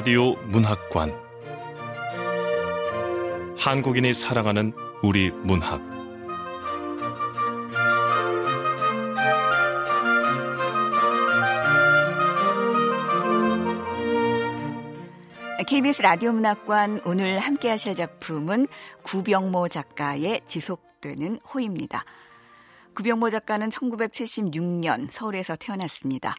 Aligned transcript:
라디오 0.00 0.32
문학관 0.46 1.14
한국인이 3.58 4.14
사랑하는 4.14 4.72
우리 5.02 5.30
문학 5.30 5.82
KBS 15.66 16.00
라디오 16.00 16.32
문학관 16.32 17.02
오늘 17.04 17.38
함께 17.38 17.68
하실 17.68 17.94
작품은 17.94 18.68
구병모 19.02 19.68
작가의 19.68 20.40
지속되는 20.46 21.40
호입니다. 21.52 22.06
구병모 22.94 23.28
작가는 23.28 23.68
1976년 23.68 25.10
서울에서 25.10 25.56
태어났습니다. 25.56 26.36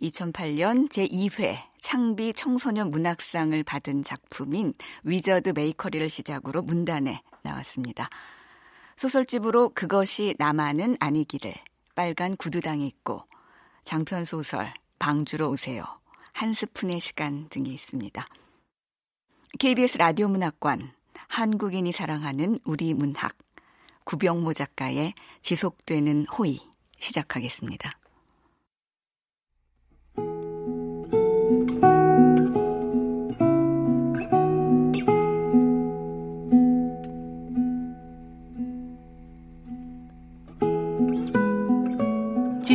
2008년 0.00 0.88
제2회 0.88 1.58
창비 1.80 2.34
청소년 2.34 2.90
문학상을 2.90 3.62
받은 3.62 4.02
작품인 4.02 4.74
위저드 5.04 5.50
메이커리를 5.50 6.08
시작으로 6.08 6.62
문단에 6.62 7.22
나왔습니다. 7.42 8.10
소설집으로 8.96 9.70
그것이 9.70 10.34
나만은 10.38 10.96
아니기를, 11.00 11.54
빨간 11.94 12.36
구두당이 12.36 12.86
있고, 12.86 13.22
장편소설, 13.84 14.72
방주로 14.98 15.50
오세요, 15.50 15.84
한 16.32 16.54
스푼의 16.54 17.00
시간 17.00 17.48
등이 17.48 17.72
있습니다. 17.72 18.26
KBS 19.58 19.98
라디오 19.98 20.28
문학관, 20.28 20.92
한국인이 21.28 21.92
사랑하는 21.92 22.58
우리 22.64 22.94
문학, 22.94 23.36
구병모 24.04 24.52
작가의 24.54 25.14
지속되는 25.42 26.26
호의 26.26 26.60
시작하겠습니다. 26.98 28.05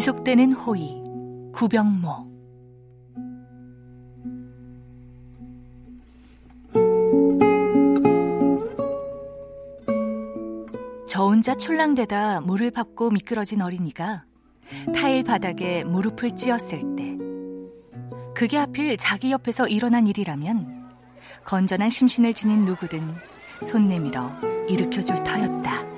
지속되는 0.02 0.54
호의 0.54 1.00
구병모 1.54 2.10
저 11.08 11.24
혼자 11.24 11.54
촐랑대다 11.54 12.42
물을 12.42 12.72
밟고 12.72 13.12
미끄러진 13.12 13.62
어린이가 13.62 14.26
타일 14.96 15.24
바닥에 15.24 15.84
무릎을 15.84 16.36
찧었을 16.36 16.96
때 16.96 17.16
그게 18.34 18.58
하필 18.58 18.98
자기 18.98 19.32
옆에서 19.32 19.68
일어난 19.68 20.08
일이라면 20.08 20.90
건전한 21.46 21.92
심신을 21.92 22.34
지닌 22.34 22.66
누구든 22.66 23.04
손 23.62 23.88
내밀어 23.88 24.32
일으켜줄 24.68 25.24
터였다. 25.24 25.91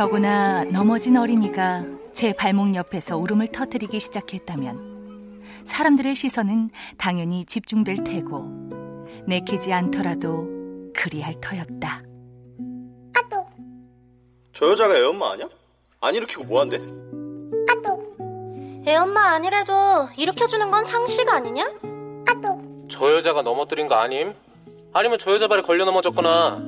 더구나 0.00 0.64
넘어진 0.64 1.18
어린이가 1.18 1.84
제 2.14 2.32
발목 2.32 2.74
옆에서 2.74 3.18
울음을 3.18 3.48
터뜨리기 3.48 4.00
시작했다면 4.00 5.42
사람들의 5.66 6.14
시선은 6.14 6.70
당연히 6.96 7.44
집중될 7.44 8.04
테고 8.04 8.46
내키지 9.26 9.74
않더라도 9.74 10.48
그리할 10.94 11.38
터였다. 11.42 12.02
아또 13.14 13.46
저 14.54 14.70
여자가 14.70 14.96
애 14.96 15.02
엄마 15.02 15.32
아니야? 15.32 15.50
안 16.00 16.14
일으키고 16.14 16.44
뭐한대? 16.44 16.80
아또 17.68 18.02
애 18.86 18.96
엄마 18.96 19.34
아니래도 19.34 19.74
일으켜주는 20.16 20.70
건 20.70 20.82
상식 20.82 21.28
아니냐? 21.28 21.74
아또 22.26 22.86
저 22.88 23.14
여자가 23.14 23.42
넘어뜨린 23.42 23.86
거 23.86 23.96
아님? 23.96 24.32
아니면 24.94 25.18
저 25.18 25.30
여자 25.34 25.46
발에 25.46 25.60
걸려 25.60 25.84
넘어졌거나 25.84 26.58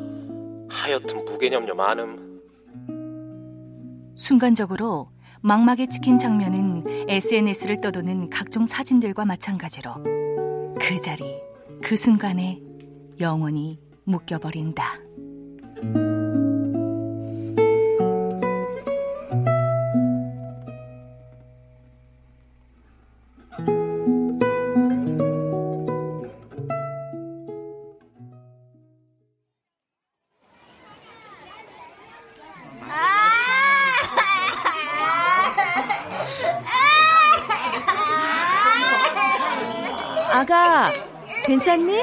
하여튼 0.69 1.25
무개념녀 1.25 1.73
많음. 1.73 2.32
순간적으로 4.15 5.11
막막에 5.41 5.89
찍힌 5.89 6.19
장면은 6.19 6.85
SNS를 7.09 7.81
떠도는 7.81 8.31
각종 8.31 8.67
사진들과 8.67 9.25
마찬가지로 9.25 9.95
그 10.81 11.01
자리, 11.01 11.25
그 11.83 11.97
순간에 11.97 12.61
영원히 13.21 13.81
묶여버린다. 14.05 15.01
아가, 40.43 40.91
괜찮니? 41.47 42.03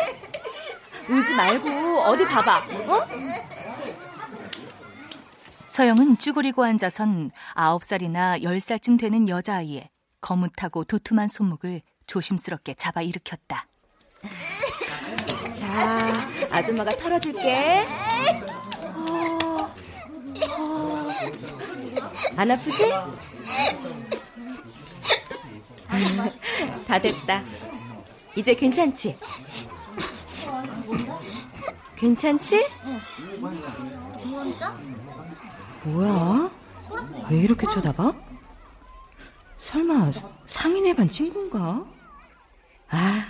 울지 1.10 1.36
말고 1.36 1.70
어디 2.04 2.24
봐봐, 2.24 2.58
어? 2.88 3.06
서영은 5.66 6.18
쭈그리고 6.20 6.64
앉아선 6.64 7.32
9살이나 7.56 8.42
10살쯤 8.42 8.98
되는 8.98 9.28
여자아이의 9.28 9.90
거뭇하고 10.22 10.86
두툼한 10.86 11.28
손목을 11.28 11.82
조심스럽게 12.08 12.76
잡아 12.76 13.02
일으켰다. 13.02 13.68
자, 15.56 16.30
아줌마가 16.50 16.92
털어줄게. 16.92 17.86
어, 18.96 19.70
어. 20.58 21.10
안 22.38 22.52
아프지? 22.52 22.90
다 26.88 27.00
됐다. 27.00 27.44
이제 28.40 28.54
괜찮지? 28.54 29.18
괜찮지? 31.98 32.66
뭐야? 35.84 36.50
왜 37.30 37.38
이렇게 37.38 37.68
쳐다봐? 37.68 38.14
설마 39.60 40.12
상인회 40.46 40.96
반 40.96 41.10
친구인가? 41.10 41.84
아, 42.92 43.26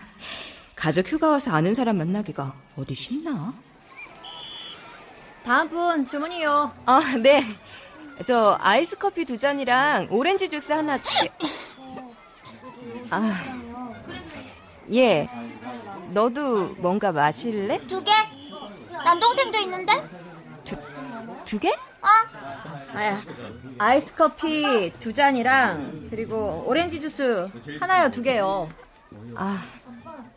가족 0.75 1.07
휴가 1.11 1.29
와서 1.31 1.51
아는 1.51 1.73
사람 1.73 1.97
만나기가 1.97 2.53
어디 2.77 2.93
쉽나? 2.93 3.51
다음 5.43 5.69
분 5.69 6.05
주문이요. 6.05 6.71
아, 6.85 6.99
네. 7.19 7.43
저 8.27 8.59
아이스 8.61 8.95
커피 8.95 9.25
두 9.25 9.35
잔이랑 9.39 10.07
오렌지 10.11 10.47
주스 10.47 10.71
하나 10.71 10.99
주세요. 10.99 11.31
아, 13.09 13.68
예. 14.93 15.29
너도 16.11 16.69
뭔가 16.77 17.11
마실래? 17.11 17.79
두 17.87 18.03
개? 18.03 18.11
남동생도 19.05 19.57
있는데? 19.59 19.93
두, 20.65 20.75
두 21.45 21.59
개? 21.59 21.69
어? 21.69 22.07
아, 22.93 23.21
아이스 23.77 24.15
커피 24.15 24.91
두 24.99 25.13
잔이랑 25.13 26.07
그리고 26.09 26.63
오렌지 26.65 26.99
주스 26.99 27.47
하나요, 27.79 28.09
두 28.09 28.21
개요. 28.23 28.69
아, 29.35 29.61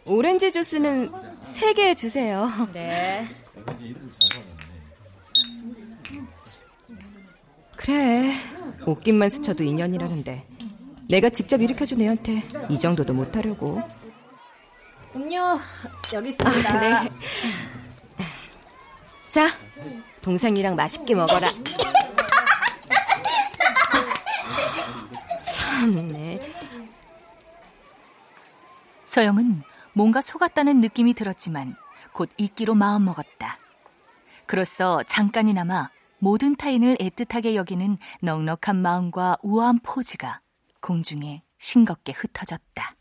오렌지 0.05 0.53
주스는 0.53 1.11
세 1.45 1.73
개 1.75 1.95
주세요. 1.95 2.49
네. 2.73 3.27
그래. 7.77 8.33
옷깃만 8.87 9.29
스쳐도 9.29 9.65
인연이라는데. 9.65 10.47
내가 11.09 11.29
직접 11.31 11.61
일으켜준 11.61 12.01
애한테 12.01 12.43
이 12.69 12.79
정도도 12.79 13.13
못하려고. 13.15 13.83
음료 15.15 15.59
여기 16.13 16.29
있습니다. 16.29 16.71
아, 16.71 16.81
네. 16.81 17.11
자, 19.29 19.49
동생이랑 20.23 20.75
맛있게 20.77 21.15
먹어라. 21.15 21.49
참네. 25.45 26.41
서영은 29.05 29.63
뭔가 29.93 30.21
속았다는 30.21 30.81
느낌이 30.81 31.15
들었지만 31.15 31.77
곧 32.13 32.31
잊기로 32.37 32.75
마음먹었다. 32.75 33.59
그로써 34.47 35.03
잠깐이나마 35.05 35.91
모든 36.19 36.57
타인을 36.57 36.97
애틋하게 36.99 37.55
여기는 37.55 37.99
넉넉한 38.23 38.77
마음과 38.77 39.39
우아한 39.43 39.81
포즈가 39.83 40.41
공중에 40.81 41.43
싱겁게 41.59 42.13
흩어졌다. 42.13 42.97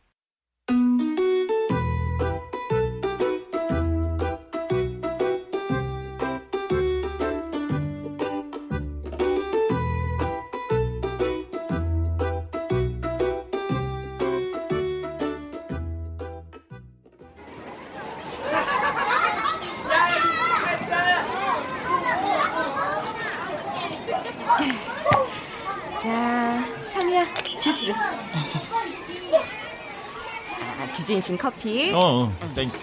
규진 31.01 31.24
씨 31.24 31.35
커피. 31.37 31.91
어, 31.93 32.25
어 32.25 32.53
thank 32.53 32.67
you. 32.67 32.77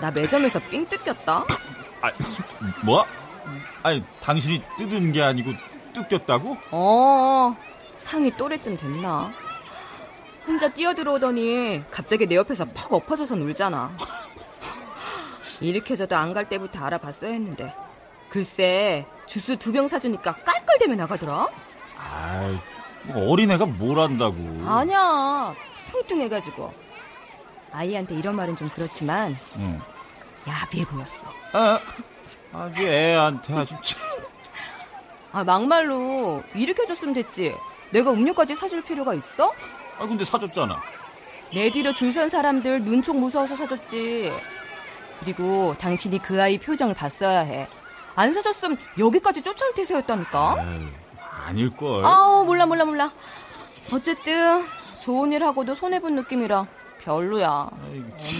나 0.00 0.10
매점에서 0.10 0.58
삥 0.60 0.86
뜯겼다. 0.86 1.44
아, 2.02 2.10
뭐? 2.84 3.06
아니, 3.82 4.04
당신이 4.20 4.62
뜯은 4.76 5.12
게 5.12 5.22
아니고 5.22 5.52
뜯겼다고? 5.94 6.58
어, 6.72 7.56
상이 7.96 8.30
또래쯤 8.36 8.76
됐나? 8.76 9.32
혼자 10.46 10.68
뛰어들어오더니 10.68 11.84
갑자기 11.90 12.26
내 12.26 12.36
옆에서 12.36 12.66
퍽 12.74 12.92
엎어져서 12.92 13.34
놀잖아. 13.36 13.96
일으켜줘도 15.60 16.14
안 16.14 16.34
갈 16.34 16.46
때부터 16.50 16.84
알아봤어야 16.84 17.30
했는데. 17.32 17.74
글쎄, 18.28 19.06
주스 19.24 19.56
두 19.58 19.72
병 19.72 19.88
사주니까 19.88 20.34
깔깔대며 20.34 20.96
나가더라? 20.96 21.48
아, 21.96 22.60
어린애가 23.14 23.66
뭘 23.66 23.98
안다고. 24.00 24.36
아니야, 24.66 25.54
퉁퉁해가지고. 25.92 26.72
아이한테 27.72 28.14
이런 28.14 28.36
말은 28.36 28.56
좀 28.56 28.68
그렇지만, 28.74 29.36
응. 29.58 29.80
야비해 30.46 30.84
보였어. 30.86 31.26
아, 31.52 31.78
아주 32.52 32.82
애한테 32.86 33.54
아주 33.54 33.74
참. 33.82 34.00
아, 35.32 35.44
막말로 35.44 36.42
일으켜줬으면 36.54 37.14
됐지. 37.14 37.54
내가 37.90 38.12
음료까지 38.12 38.56
사줄 38.56 38.82
필요가 38.82 39.12
있어? 39.14 39.52
아, 39.98 40.06
근데 40.06 40.24
사줬잖아. 40.24 40.80
내 41.52 41.70
뒤로 41.70 41.92
줄 41.92 42.10
선 42.12 42.28
사람들 42.28 42.82
눈총 42.82 43.20
무서워서 43.20 43.54
사줬지. 43.56 44.32
그리고 45.20 45.74
당신이 45.78 46.18
그 46.20 46.40
아이 46.42 46.58
표정을 46.58 46.94
봤어야 46.94 47.40
해. 47.40 47.68
안 48.14 48.32
사줬으면 48.32 48.78
여기까지 48.98 49.42
쫓아올 49.42 49.74
태세였다니까. 49.74 50.56
에이, 50.58 50.88
아닐걸. 51.46 52.04
아우 52.04 52.44
몰라 52.44 52.66
몰라 52.66 52.84
몰라. 52.84 53.12
어쨌든 53.92 54.64
좋은 55.00 55.30
일 55.32 55.44
하고도 55.44 55.74
손해 55.74 56.00
본 56.00 56.16
느낌이라 56.16 56.66
별로야. 57.02 57.70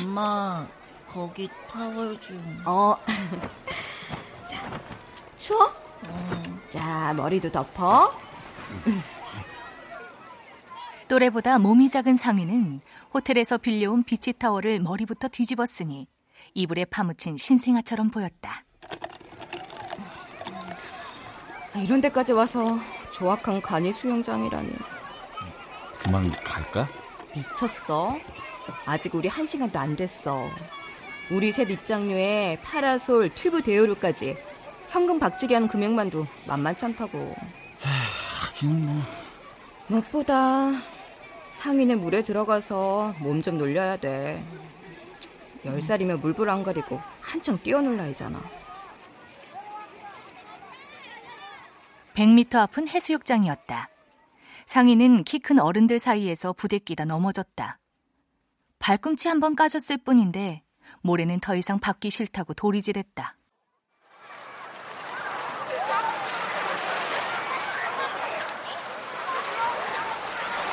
엄마, 0.05 0.67
거기 1.06 1.49
타월 1.69 2.20
좀. 2.20 2.62
어. 2.67 2.97
자, 4.50 4.81
추워? 5.37 5.73
자, 6.70 7.14
머리도 7.14 7.50
덮어. 7.53 8.12
또래보다 11.09 11.59
몸이 11.59 11.88
작은 11.88 12.17
상위는 12.17 12.81
호텔에서 13.14 13.59
빌려온 13.59 14.02
비치 14.02 14.32
타월을 14.32 14.81
머리부터 14.81 15.29
뒤집었으니 15.29 16.09
이불에 16.55 16.87
파묻힌 16.87 17.37
신생아처럼 17.37 18.11
보였다. 18.11 18.64
아, 21.75 21.79
이런 21.79 22.00
데까지 22.00 22.32
와서 22.32 22.76
조악한 23.21 23.63
간이 23.63 23.93
수영장이라니. 23.95 24.71
그만 25.99 26.31
갈까? 26.45 26.87
미쳤어? 27.35 28.19
아직 28.85 29.15
우리 29.15 29.29
한 29.29 29.47
시간도 29.47 29.79
안 29.79 29.97
됐어. 29.97 30.49
우리 31.31 31.51
셋 31.51 31.71
입장료에 31.71 32.59
파라솔, 32.63 33.31
튜브 33.31 33.63
대여료까지 33.63 34.37
현금 34.91 35.19
박치기 35.19 35.55
하는 35.55 35.67
금액만도 35.67 36.27
만만치 36.47 36.85
않다고. 36.85 37.35
하긴 37.81 38.85
뭐. 38.87 39.03
무엇보다 39.89 40.71
상인의 41.51 41.97
물에 41.97 42.23
들어가서 42.23 43.15
몸 43.19 43.41
좀 43.43 43.57
놀려야 43.59 43.97
돼. 43.97 44.43
열 45.65 45.83
살이면 45.83 46.21
물불 46.21 46.49
안 46.51 46.62
가리고 46.62 47.01
한창 47.21 47.59
뛰어놀 47.59 47.97
나이잖아. 47.97 48.41
100m 52.17 52.57
앞은 52.57 52.89
해수욕장이었다. 52.89 53.89
상인은 54.67 55.23
키 55.25 55.39
큰 55.39 55.61
어른들 55.61 55.99
사이에서 55.99 56.53
부대끼다 56.53 57.05
넘어졌다. 57.05 57.79
발꿈치 58.79 59.29
한 59.29 59.39
번 59.41 59.55
까졌을 59.55 59.99
뿐인데 59.99 60.63
모래는 61.03 61.41
더 61.41 61.55
이상 61.55 61.79
받기 61.79 62.11
싫다고 62.11 62.55
도리질했다. 62.55 63.37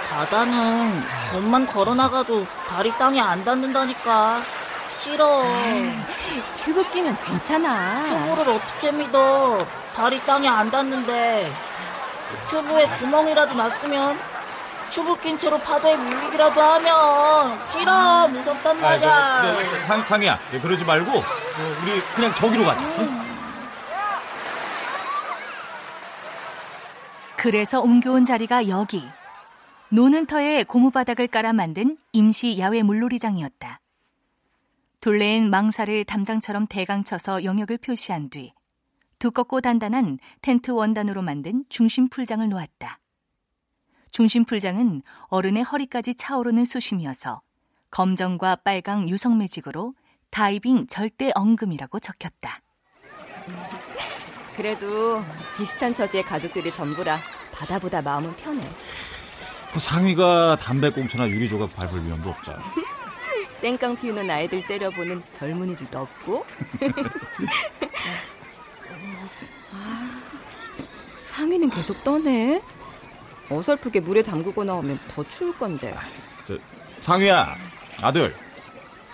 바다는 0.10 1.02
몸만 1.34 1.66
걸어나가도 1.66 2.46
발이 2.68 2.92
땅에 2.98 3.20
안 3.20 3.44
닿는다니까. 3.44 4.42
싫어. 5.00 5.44
튜브 6.56 6.90
끼면 6.92 7.18
괜찮아. 7.26 8.04
튜브를 8.06 8.54
어떻게 8.54 8.92
믿어? 8.92 9.66
발이 9.96 10.20
땅에 10.26 10.48
안 10.48 10.70
닿는데. 10.70 11.52
튜브에 12.50 12.88
구멍이라도 13.00 13.54
났으면 13.54 14.18
튜브 14.92 15.20
낀 15.20 15.38
채로 15.38 15.58
파도에 15.60 15.98
밀리기라도 15.98 16.62
하면 16.62 17.60
싫어 17.72 18.28
무섭단 18.28 18.80
말이야. 18.80 19.12
아, 19.12 19.64
상, 19.88 20.04
상이야. 20.04 20.40
네, 20.52 20.60
그러지 20.60 20.84
말고 20.86 21.12
어, 21.12 21.24
우리 21.84 22.02
그냥 22.16 22.34
저기로 22.36 22.64
가자. 22.64 22.86
응? 23.00 23.24
그래서 27.38 27.82
옮겨온 27.82 28.26
자리가 28.26 28.70
여기. 28.70 29.04
노는 29.90 30.26
터에 30.26 30.64
고무바닥을 30.64 31.28
깔아 31.28 31.54
만든 31.54 31.98
임시 32.14 32.58
야외 32.58 32.82
물놀이장이었다. 32.84 33.80
둘레엔 35.02 35.50
망사를 35.50 36.06
담장처럼 36.06 36.68
대강 36.68 37.04
쳐서 37.04 37.44
영역을 37.44 37.78
표시한 37.78 38.30
뒤 38.30 38.54
두껍고 39.24 39.62
단단한 39.62 40.20
텐트 40.42 40.72
원단으로 40.72 41.22
만든 41.22 41.64
중심 41.70 42.10
풀장을 42.10 42.46
놓았다. 42.50 43.00
중심 44.12 44.44
풀장은 44.44 45.02
어른의 45.30 45.64
허리까지 45.64 46.16
차오르는 46.16 46.66
수심이어서 46.66 47.42
검정과 47.90 48.58
빨강 48.58 49.08
유성 49.08 49.38
매직으로 49.38 49.94
다이빙 50.30 50.88
절대 50.88 51.32
엉금이라고 51.36 52.02
적혔다. 52.02 52.60
그래도 54.58 55.24
비슷한 55.56 55.94
처지의 55.94 56.24
가족들이 56.24 56.70
전부라 56.70 57.18
바다보다 57.54 58.02
마음은 58.02 58.36
편해. 58.36 58.60
상위가 59.78 60.58
담배꽁초나 60.58 61.30
유리조각 61.30 61.74
밟을 61.74 62.06
위험도 62.06 62.30
없잖아. 62.30 62.62
땡깡 63.62 63.96
피우는 63.96 64.30
아이들 64.30 64.66
째려보는 64.66 65.24
젊은이들도 65.38 65.98
없고. 65.98 66.46
아, 69.74 70.22
상위는 71.22 71.70
계속 71.70 72.04
떠네. 72.04 72.62
어설프게 73.50 74.00
물에 74.00 74.22
담그고 74.24 74.64
나오면 74.64 75.00
더 75.14 75.24
추울 75.28 75.56
건데. 75.58 75.94
저, 76.46 76.58
상위야, 77.00 77.56
아들. 78.02 78.34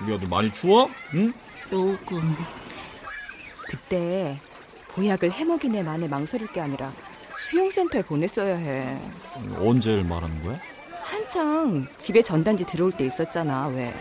우리 0.02 0.14
아들 0.14 0.28
많이 0.28 0.52
추워? 0.52 0.90
응? 1.14 1.34
조금. 1.70 2.36
그때 3.68 4.40
보약을 4.90 5.32
해먹이네 5.32 5.84
만에 5.84 6.08
망설일 6.08 6.48
게 6.48 6.62
아니라 6.62 6.92
수용센터에 7.38 8.02
보냈어야 8.04 8.56
해. 8.56 9.00
언제 9.58 10.02
말하는 10.04 10.44
거야? 10.44 10.60
한창 11.04 11.88
집에 11.98 12.22
전단지 12.22 12.66
들어올 12.66 12.92
때 12.92 13.06
있었잖아, 13.06 13.68
왜? 13.68 13.94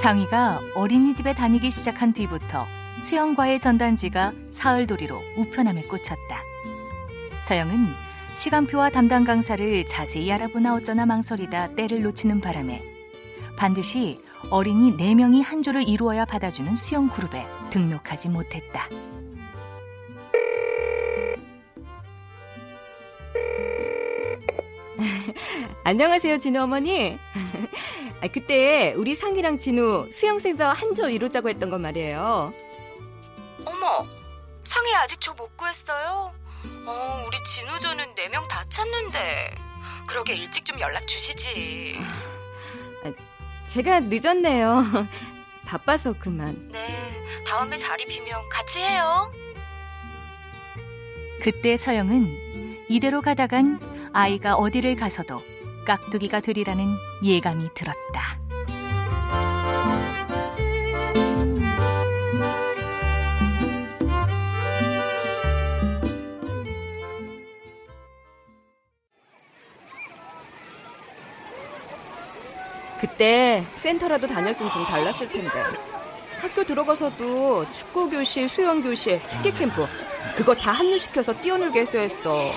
상희가 0.00 0.60
어린이집에 0.74 1.34
다니기 1.34 1.70
시작한 1.70 2.14
뒤부터 2.14 2.66
수영과의 3.02 3.60
전단지가 3.60 4.32
사흘도리로 4.48 5.20
우편함에 5.36 5.82
꽂혔다. 5.82 6.42
서영은 7.46 7.86
시간표와 8.34 8.88
담당 8.88 9.24
강사를 9.24 9.86
자세히 9.86 10.32
알아보나 10.32 10.74
어쩌나 10.74 11.04
망설이다 11.04 11.74
때를 11.74 12.00
놓치는 12.02 12.40
바람에 12.40 12.82
반드시 13.58 14.18
어린이 14.50 14.96
4명이 14.96 15.44
한 15.44 15.60
조를 15.60 15.86
이루어야 15.86 16.24
받아주는 16.24 16.76
수영 16.76 17.10
그룹에 17.10 17.44
등록하지 17.68 18.30
못했다. 18.30 18.88
안녕하세요, 25.84 26.38
진우 26.38 26.62
어머니. 26.62 27.18
아, 28.22 28.28
그때 28.28 28.92
우리 28.96 29.14
상이랑 29.14 29.58
진우 29.58 30.10
수영센터 30.12 30.64
한조 30.72 31.08
이루자고 31.08 31.48
했던 31.48 31.70
건 31.70 31.82
말이에요. 31.82 32.52
어머, 33.64 34.04
상이 34.64 34.94
아직 34.94 35.20
조못 35.20 35.56
구했어요? 35.56 36.32
어, 36.86 37.24
우리 37.26 37.36
진우조는 37.44 38.14
4명 38.14 38.46
다 38.48 38.64
찾는데. 38.68 39.54
그러게 40.06 40.34
일찍 40.34 40.64
좀 40.66 40.78
연락 40.80 41.06
주시지. 41.06 41.96
아, 43.04 43.12
제가 43.66 44.00
늦었네요. 44.00 44.82
바빠서 45.64 46.12
그만. 46.18 46.68
네, 46.72 47.22
다음에 47.46 47.76
자리 47.76 48.04
비면 48.04 48.48
같이 48.48 48.80
해요. 48.80 49.32
그때 51.40 51.76
서영은 51.76 52.86
이대로 52.88 53.22
가다간 53.22 53.80
아이가 54.12 54.56
어디를 54.56 54.96
가서도 54.96 55.38
깍두기가 55.84 56.40
되리라는 56.40 56.96
예감이 57.24 57.68
들었다. 57.74 58.40
그때 73.00 73.64
센터라도 73.76 74.26
다녔으면 74.26 74.70
좀 74.72 74.84
달랐을 74.84 75.28
텐데. 75.28 75.50
학교 76.40 76.64
들어가서도 76.64 77.70
축구 77.72 78.08
교실, 78.08 78.48
수영 78.48 78.82
교실, 78.82 79.18
스키 79.18 79.52
캠프 79.52 79.86
그거 80.36 80.54
다 80.54 80.72
합류시켜서 80.72 81.34
뛰어놀게 81.34 81.80
했어야 81.80 82.02
했어. 82.02 82.50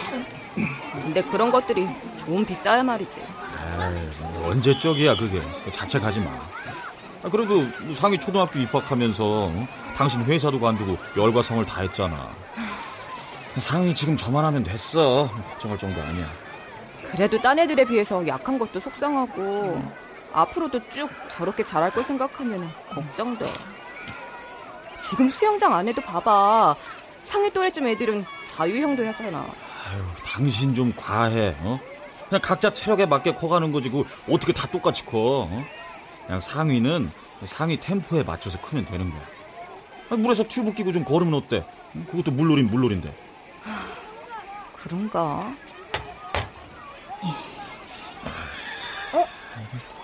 근데 1.03 1.21
그런 1.23 1.51
것들이 1.51 1.85
좀 2.25 2.45
비싸야 2.45 2.83
말이지. 2.83 3.19
에이, 3.19 4.09
뭐 4.19 4.49
언제 4.49 4.77
쪽이야 4.77 5.15
그게 5.15 5.41
자책하지 5.71 6.21
마. 6.21 6.31
아, 7.23 7.29
그래도 7.29 7.65
상위 7.93 8.19
초등학교 8.19 8.59
입학하면서 8.59 9.23
어? 9.25 9.67
당신 9.95 10.23
회사도 10.23 10.59
관두고 10.59 10.97
열과 11.17 11.41
성을 11.41 11.65
다 11.65 11.81
했잖아. 11.81 12.29
상위 13.59 13.93
지금 13.93 14.17
저만 14.17 14.43
하면 14.45 14.63
됐어. 14.63 15.29
걱정할 15.49 15.77
정도 15.77 16.01
아니야. 16.01 16.27
그래도 17.11 17.39
딴 17.41 17.59
애들에 17.59 17.85
비해서 17.85 18.25
약한 18.27 18.57
것도 18.57 18.79
속상하고 18.79 19.81
앞으로도 20.33 20.79
쭉 20.89 21.09
저렇게 21.29 21.63
잘할 21.63 21.91
걸 21.91 22.03
생각하면 22.03 22.69
걱정돼. 22.89 23.51
지금 25.01 25.29
수영장 25.29 25.73
안에도 25.75 26.01
봐봐. 26.01 26.75
상위 27.23 27.51
또래쯤 27.51 27.87
애들은 27.87 28.25
자유형도 28.55 29.05
하잖아. 29.07 29.39
아유, 29.39 30.03
당신 30.25 30.73
좀 30.73 30.91
과해. 30.97 31.55
어? 31.59 31.79
그냥 32.33 32.41
각자 32.41 32.73
체력에 32.73 33.05
맞게 33.05 33.35
커가는 33.35 33.71
거지. 33.71 33.91
그 33.91 34.05
어떻게 34.27 34.53
다 34.53 34.67
똑같이 34.67 35.05
커? 35.05 35.47
어? 35.51 35.65
그냥 36.25 36.39
상위는 36.41 37.11
상위 37.45 37.79
템포에 37.79 38.23
맞춰서 38.23 38.59
크면 38.59 38.85
되는 38.85 39.07
거야. 39.11 39.21
아니, 40.09 40.19
물에서 40.19 40.43
튜브 40.45 40.73
끼고 40.73 40.91
좀 40.91 41.05
걸으면 41.05 41.35
어때? 41.35 41.63
그것도 42.09 42.31
물놀이 42.31 42.63
물놀인데. 42.63 43.13
그런가? 44.77 45.53
어? 49.13 49.27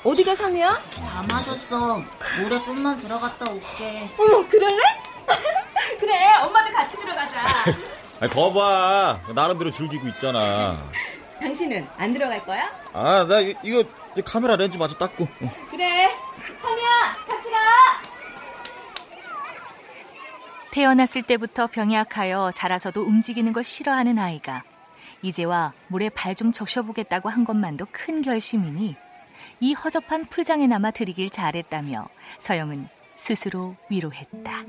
어디가 0.04 0.36
상이야? 0.36 0.80
다 1.04 1.26
마셨어. 1.28 2.04
물에 2.38 2.64
좀만 2.64 3.00
들어갔다 3.00 3.50
올게. 3.50 4.08
어머, 4.20 4.48
그럴래? 4.48 4.84
그래, 6.00 6.36
엄마도 6.44 6.72
같이 6.74 6.96
들어가자. 6.96 7.42
아니, 8.22 8.32
거봐. 8.32 9.20
나름대로 9.34 9.72
즐기고 9.72 10.08
있잖아. 10.10 10.78
당신은 11.40 11.88
안 11.98 12.14
들어갈 12.14 12.42
거야? 12.44 12.70
아, 12.94 13.26
나 13.28 13.40
이- 13.40 13.56
이거 13.64 13.84
카메라 14.26 14.56
렌즈 14.56 14.78
마저 14.78 14.96
닦고. 14.96 15.24
어. 15.24 15.52
그래, 15.72 16.06
상이야, 16.62 16.90
같이 17.28 17.50
가. 17.52 17.58
태어났을 20.72 21.24
때부터 21.24 21.68
병약하여 21.68 22.52
자라서도 22.54 23.02
움직이는 23.02 23.54
걸 23.54 23.64
싫어하는 23.64 24.20
아이가 24.20 24.64
이제와 25.22 25.74
물에 25.88 26.10
발 26.10 26.36
좀 26.36 26.52
적셔보겠다고 26.52 27.28
한 27.30 27.44
것만도 27.44 27.88
큰 27.92 28.22
결심이니 28.22 28.96
이 29.62 29.74
허접한 29.74 30.26
풀장에나마 30.26 30.92
들이길 30.92 31.30
잘했다며 31.32 32.08
서영은 32.38 32.88
스스로 33.16 33.76
위로했다. 33.90 34.64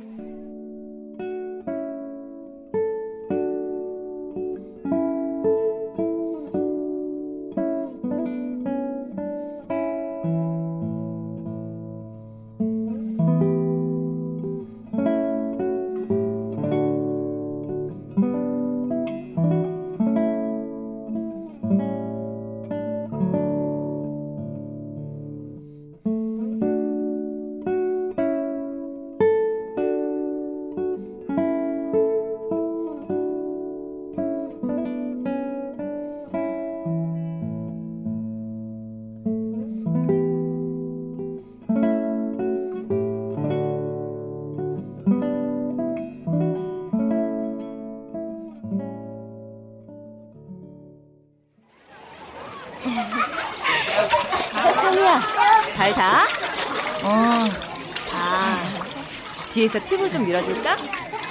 팁을 60.00 60.10
좀 60.10 60.24
밀어줄까? 60.24 60.76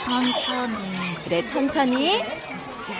천천히. 0.05 1.15
그래, 1.23 1.45
천천히. 1.45 2.19
자. 2.85 2.93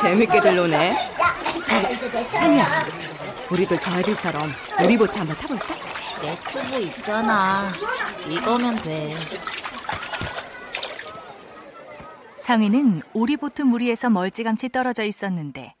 재밌게들 0.00 0.56
노네. 0.56 0.96
상이야, 2.30 2.64
우리도 3.50 3.78
저 3.80 3.98
애들처럼 3.98 4.52
우리보트 4.84 5.18
한번 5.18 5.36
타볼까? 5.36 5.74
내 6.22 6.34
튜브 6.36 6.78
있잖아. 6.82 7.68
이거면 8.28 8.76
돼. 8.82 9.16
상위는 12.38 13.02
오리보트 13.12 13.62
무리에서 13.62 14.08
멀찌감치 14.08 14.68
떨어져 14.70 15.02
있었는데 15.04 15.74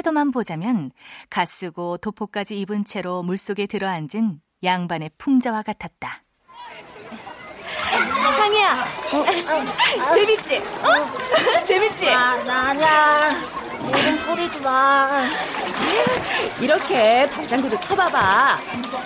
태도만 0.00 0.30
보자면 0.30 0.92
갓쓰고 1.28 1.98
도포까지 1.98 2.58
입은 2.60 2.86
채로 2.86 3.22
물속에 3.22 3.66
들어앉은 3.66 4.40
양반의 4.64 5.10
풍자와 5.18 5.62
같았다. 5.62 6.22
상이야, 8.38 8.84
재밌지? 10.14 10.56
어? 10.56 11.64
재밌지? 11.66 12.10
아, 12.10 12.42
나 12.44 12.70
아니야. 12.70 13.30
물은 13.80 14.16
뿌리지 14.24 14.60
마. 14.60 15.10
이렇게 16.62 17.28
발장구도 17.28 17.78
쳐봐봐. 17.80 18.58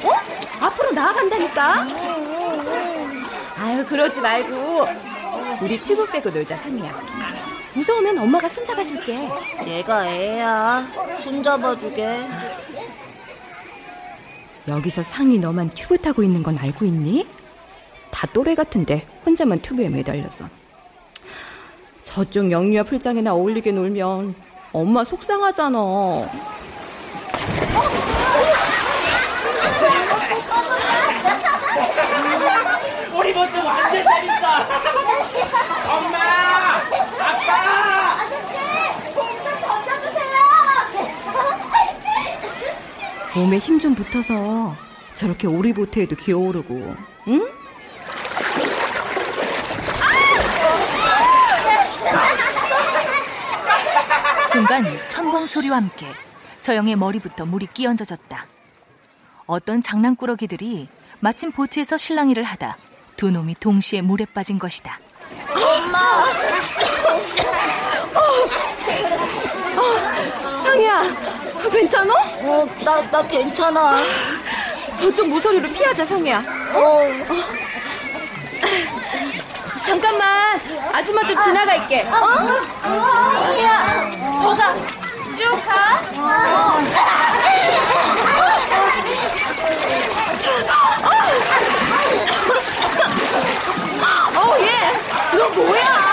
어? 0.04 0.64
앞으로 0.64 0.92
나아간다니까? 0.92 1.86
아유, 3.58 3.84
그러지 3.84 4.20
말고. 4.20 4.86
우리 5.60 5.82
튜브 5.82 6.06
빼고 6.06 6.30
놀자, 6.30 6.56
상이야. 6.58 7.53
무서우면 7.75 8.19
엄마가 8.19 8.49
손잡아줄게. 8.49 9.16
얘가 9.66 10.07
애야. 10.07 10.87
손잡아주게. 11.23 12.19
여기서 14.69 15.02
상이 15.02 15.38
너만 15.38 15.71
튜브 15.71 15.99
타고 15.99 16.23
있는 16.23 16.43
건 16.43 16.57
알고 16.59 16.85
있니? 16.85 17.26
다 18.11 18.26
또래 18.33 18.54
같은데 18.54 19.07
혼자만 19.26 19.61
튜브에 19.61 19.88
매달려서. 19.88 20.49
저쪽 22.02 22.50
영유아 22.50 22.85
풀장에나 22.85 23.35
어울리게 23.35 23.73
놀면 23.73 24.35
엄마 24.73 25.02
속상하잖아. 25.04 25.78
우리 33.16 33.33
모두 33.33 33.64
완전 33.64 33.93
재밌어. 33.93 34.47
엄마, 35.88 36.19
아빠. 37.21 38.19
몸에 43.34 43.58
힘 43.58 43.78
좀 43.80 43.94
붙어서 43.94 44.76
저렇게 45.14 45.46
오리보트에도 45.46 46.16
기어오르고, 46.16 46.96
응? 47.28 47.48
순간 54.50 54.84
첨벙 55.08 55.46
소리와 55.46 55.78
함께 55.78 56.06
서영의 56.58 56.96
머리부터 56.96 57.44
물이 57.46 57.68
끼얹어졌다. 57.74 58.46
어떤 59.46 59.82
장난꾸러기들이 59.82 60.88
마침 61.20 61.52
보트에서 61.52 61.96
실랑이를 61.96 62.42
하다 62.44 62.76
두 63.16 63.30
놈이 63.30 63.56
동시에 63.58 64.00
물에 64.00 64.24
빠진 64.26 64.58
것이다. 64.58 64.98
엄마! 65.50 66.24
상이야, 70.64 71.02
괜찮아? 71.75 72.14
어, 72.14 72.69
나, 72.85 73.00
나 73.11 73.26
괜찮아. 73.26 73.97
저쪽 74.97 75.28
모서리로 75.28 75.69
피하자, 75.71 76.07
상이야. 76.07 76.38
어, 76.73 77.00
잠깐만, 79.85 80.61
아줌마 80.93 81.26
좀 81.26 81.43
지나갈게. 81.43 82.02
어? 82.02 82.38
상이야, 83.33 84.11
더 84.40 84.57
가. 84.57 84.75
쭉 85.37 85.66
가. 85.66 87.04
어, 94.37 94.59
얘, 94.61 95.37
너 95.38 95.49
뭐야? 95.50 96.03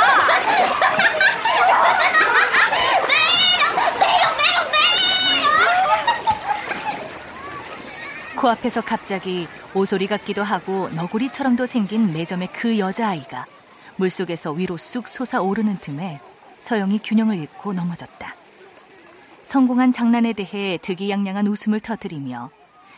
코앞에서 8.42 8.82
갑자기 8.82 9.48
오소리 9.76 10.08
같기도 10.08 10.42
하고 10.42 10.90
너구리처럼도 10.90 11.68
생긴 11.68 12.12
매점의 12.12 12.48
그 12.52 12.80
여자아이가 12.80 13.46
물속에서 13.98 14.52
위로 14.54 14.78
쑥 14.78 15.08
솟아오르는 15.08 15.78
틈에 15.78 16.20
서영이 16.60 17.02
균형을 17.04 17.38
잃고 17.38 17.74
넘어졌다. 17.74 18.36
성공한 19.44 19.92
장난에 19.92 20.34
대해 20.34 20.80
득이양양한 20.82 21.46
웃음을 21.46 21.80
터뜨리며 21.80 22.50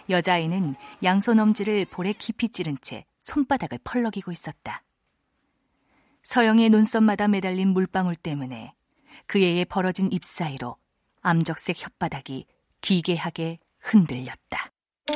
여자아이는 0.10 0.76
양손 1.04 1.40
엄지를 1.40 1.88
볼에 1.92 2.14
깊이 2.14 2.48
찌른 2.48 2.78
채 2.80 3.04
손바닥을 3.20 3.80
펄럭이고 3.84 4.32
있었다. 4.32 4.84
서영의 6.24 6.70
눈썹마다 6.70 7.28
매달린 7.28 7.70
물방울 7.70 8.16
때문에 8.16 8.74
그 9.28 9.40
애의 9.40 9.66
벌어진 9.66 10.10
입 10.14 10.24
사이로 10.24 10.78
암적색 11.22 11.76
혓바닥이 11.76 12.46
기괴하게 12.80 13.60
흔들렸다. 13.80 14.73
왜 15.06 15.14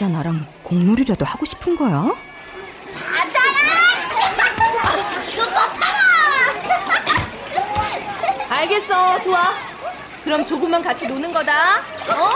진짜 0.00 0.16
나랑 0.16 0.46
공놀이라도 0.62 1.26
하고 1.26 1.44
싶은 1.44 1.76
거야? 1.76 2.16
알겠어, 8.48 9.20
좋아. 9.20 9.52
그럼 10.24 10.46
조금만 10.46 10.82
같이 10.82 11.06
노는 11.06 11.30
거다. 11.34 11.80
어? 11.80 12.30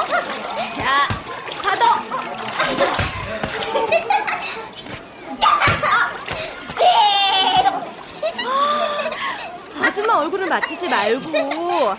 자, 0.76 1.08
받아. 1.62 2.02
아줌마 9.82 10.16
얼굴을 10.16 10.48
맞추지 10.48 10.86
말고. 10.90 11.96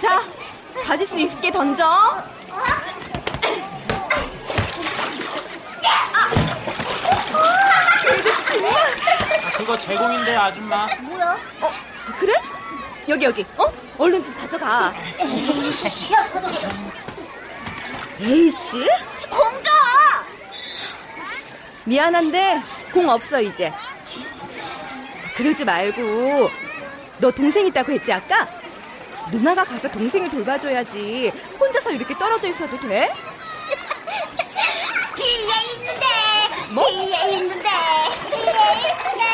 자, 0.00 0.24
가질 0.84 1.06
수 1.06 1.16
있게 1.20 1.52
던져. 1.52 2.35
그거 9.66 9.76
제공인데 9.78 10.36
아줌마. 10.36 10.86
뭐야? 11.02 11.36
어, 11.60 11.72
그래? 12.20 12.34
여기 13.08 13.24
여기. 13.24 13.44
어? 13.56 13.64
얼른 13.98 14.22
좀 14.22 14.32
가져가. 14.36 14.94
에이씨, 15.18 16.12
야, 16.12 16.24
가져가. 16.28 16.52
에이씨? 18.20 18.86
공주! 19.28 19.70
미안한데 21.82 22.62
공 22.92 23.08
없어 23.08 23.40
이제. 23.40 23.72
그러지 25.34 25.64
말고 25.64 26.48
너 27.18 27.32
동생 27.32 27.66
있다고 27.66 27.90
했지 27.90 28.12
아까? 28.12 28.46
누나가 29.32 29.64
가서 29.64 29.88
동생을 29.90 30.30
돌봐줘야지. 30.30 31.32
혼자서 31.58 31.90
이렇게 31.90 32.14
떨어져 32.16 32.46
있어도 32.46 32.78
돼? 32.82 33.10
뒤에 35.16 35.74
있는데! 35.74 36.06
뭐? 36.70 36.86
뒤에 36.86 37.32
있는데! 37.32 37.68
뒤에 38.30 38.52
있는데! 38.92 39.26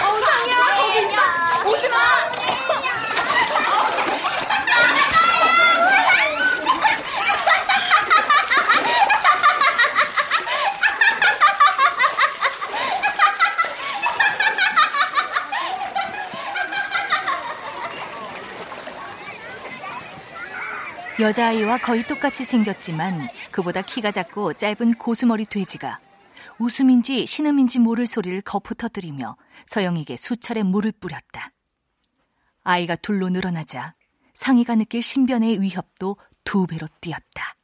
어, 0.00 0.20
상이야, 0.20 0.56
거기 0.76 0.98
있어. 1.00 1.68
오지 1.68 1.88
마. 1.88 1.98
여자아이와 21.24 21.78
거의 21.78 22.02
똑같이 22.02 22.44
생겼지만 22.44 23.28
그보다 23.50 23.80
키가 23.80 24.10
작고 24.10 24.52
짧은 24.52 24.96
고수머리 24.98 25.46
돼지가 25.46 25.98
웃음인지 26.58 27.24
신음인지 27.24 27.78
모를 27.78 28.06
소리를 28.06 28.42
거푸 28.42 28.74
터뜨리며 28.74 29.34
서영에게 29.64 30.18
수차례 30.18 30.62
물을 30.62 30.92
뿌렸다. 30.92 31.50
아이가 32.62 32.94
둘로 32.96 33.30
늘어나자 33.30 33.94
상이가 34.34 34.74
느낄 34.74 35.02
신변의 35.02 35.62
위협도 35.62 36.18
두 36.44 36.66
배로 36.66 36.86
뛰었다. 37.00 37.56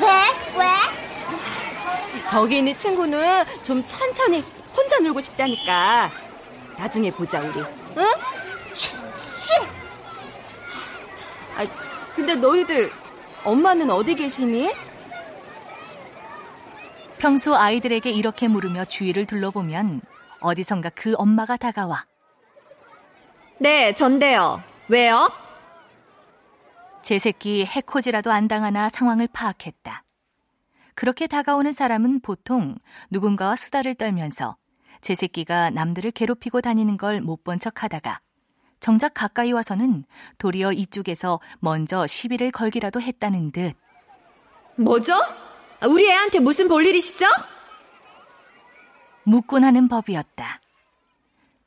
왜? 0.00 0.08
왜? 0.58 0.66
저기 2.30 2.58
있는 2.58 2.76
친구는 2.76 3.44
좀 3.62 3.84
천천히 3.86 4.44
혼자 4.76 4.98
놀고 4.98 5.20
싶다니까. 5.20 6.10
나중에 6.76 7.10
보자, 7.10 7.40
우리. 7.40 7.60
응? 7.96 8.12
씨! 8.74 9.54
아, 11.56 11.64
근데 12.14 12.34
너희들 12.34 12.90
엄마는 13.44 13.90
어디 13.90 14.14
계시니? 14.14 14.72
평소 17.18 17.54
아이들에게 17.54 18.10
이렇게 18.10 18.48
물으며 18.48 18.84
주위를 18.84 19.26
둘러보면 19.26 20.02
어디선가 20.40 20.90
그 20.94 21.14
엄마가 21.16 21.56
다가와 21.56 22.04
네, 23.58 23.94
전데요. 23.94 24.62
왜요? 24.88 25.30
제 27.04 27.18
새끼 27.18 27.66
해코지라도 27.66 28.32
안 28.32 28.48
당하나 28.48 28.88
상황을 28.88 29.28
파악했다. 29.30 30.04
그렇게 30.94 31.26
다가오는 31.26 31.70
사람은 31.70 32.20
보통 32.20 32.76
누군가와 33.10 33.56
수다를 33.56 33.94
떨면서 33.94 34.56
제 35.02 35.14
새끼가 35.14 35.68
남들을 35.70 36.12
괴롭히고 36.12 36.62
다니는 36.62 36.96
걸 36.96 37.20
못 37.20 37.44
본 37.44 37.58
척 37.58 37.82
하다가 37.82 38.20
정작 38.80 39.12
가까이 39.12 39.52
와서는 39.52 40.04
도리어 40.38 40.72
이쪽에서 40.72 41.40
먼저 41.60 42.06
시비를 42.06 42.50
걸기라도 42.50 43.02
했다는 43.02 43.52
듯. 43.52 43.74
뭐죠? 44.76 45.12
우리 45.86 46.08
애한테 46.08 46.38
무슨 46.40 46.68
볼일이시죠? 46.68 47.26
묻곤 49.24 49.64
하는 49.64 49.88
법이었다. 49.88 50.60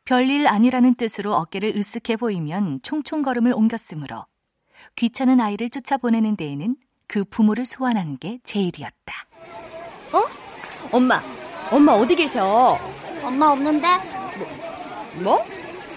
별일 0.05 0.47
아니라는 0.47 0.95
뜻으로 0.95 1.35
어깨를 1.35 1.73
으쓱해 1.73 2.19
보이면 2.19 2.81
총총걸음을 2.81 3.53
옮겼으므로 3.53 4.25
귀찮은 4.95 5.39
아이를 5.39 5.69
쫓아보내는 5.69 6.35
데에는 6.35 6.75
그 7.07 7.23
부모를 7.23 7.65
소환하는 7.65 8.17
게 8.17 8.39
제일이었다. 8.43 9.25
어? 10.13 10.23
엄마, 10.91 11.21
엄마 11.71 11.93
어디 11.93 12.15
계셔? 12.15 12.77
엄마 13.23 13.47
없는데? 13.47 13.87
뭐? 15.23 15.43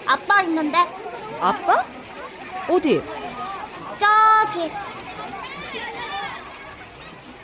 아빠 0.07 0.41
있는데? 0.43 0.77
아빠? 1.39 1.83
어디? 2.69 3.01
저기. 3.99 4.71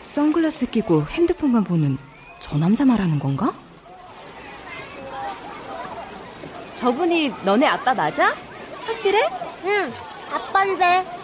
선글라스 0.03 0.67
끼고 0.71 1.03
핸드폰만 1.05 1.63
보는 1.63 1.97
저 2.39 2.57
남자 2.57 2.85
말하는 2.85 3.19
건가? 3.19 3.53
저분이 6.75 7.33
너네 7.43 7.65
아빠 7.67 7.93
맞아? 7.93 8.33
확실해? 8.85 9.19
응, 9.65 9.93
아빠인데. 10.31 11.16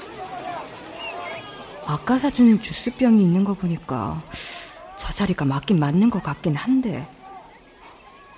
아까 1.85 2.17
사준 2.17 2.61
주스병이 2.61 3.21
있는 3.21 3.43
거 3.43 3.53
보니까 3.53 4.21
저 4.95 5.11
자리가 5.13 5.45
맞긴 5.45 5.79
맞는 5.79 6.09
것 6.09 6.23
같긴 6.23 6.55
한데 6.55 7.07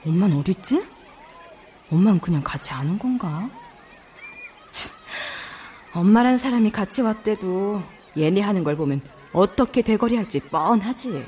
엄마는 0.06 0.38
어딨지? 0.40 0.84
엄마는 1.92 2.20
그냥 2.20 2.42
같이 2.44 2.72
아는 2.74 2.98
건가? 2.98 3.48
참, 4.70 4.92
엄마란 5.94 6.38
사람이 6.38 6.72
같이 6.72 7.02
왔대도 7.02 7.82
얘네 8.18 8.42
하는 8.42 8.64
걸 8.64 8.76
보면 8.76 9.02
어떻게 9.34 9.82
대거리 9.82 10.16
할지 10.16 10.40
뻔하지. 10.40 11.26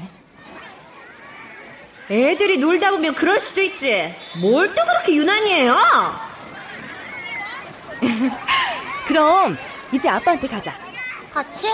애들이 2.09 2.57
놀다 2.57 2.91
보면 2.91 3.15
그럴 3.15 3.39
수도 3.39 3.61
있지. 3.61 4.13
뭘 4.41 4.73
또 4.73 4.83
그렇게 4.85 5.15
유난히 5.15 5.51
해요? 5.51 5.75
그럼 9.07 9.57
이제 9.91 10.07
아빠한테 10.09 10.47
가자. 10.47 10.73
같이? 11.33 11.67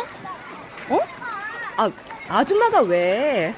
어? 0.90 1.00
아, 1.78 1.90
아줌마가 2.30 2.82
왜? 2.82 3.54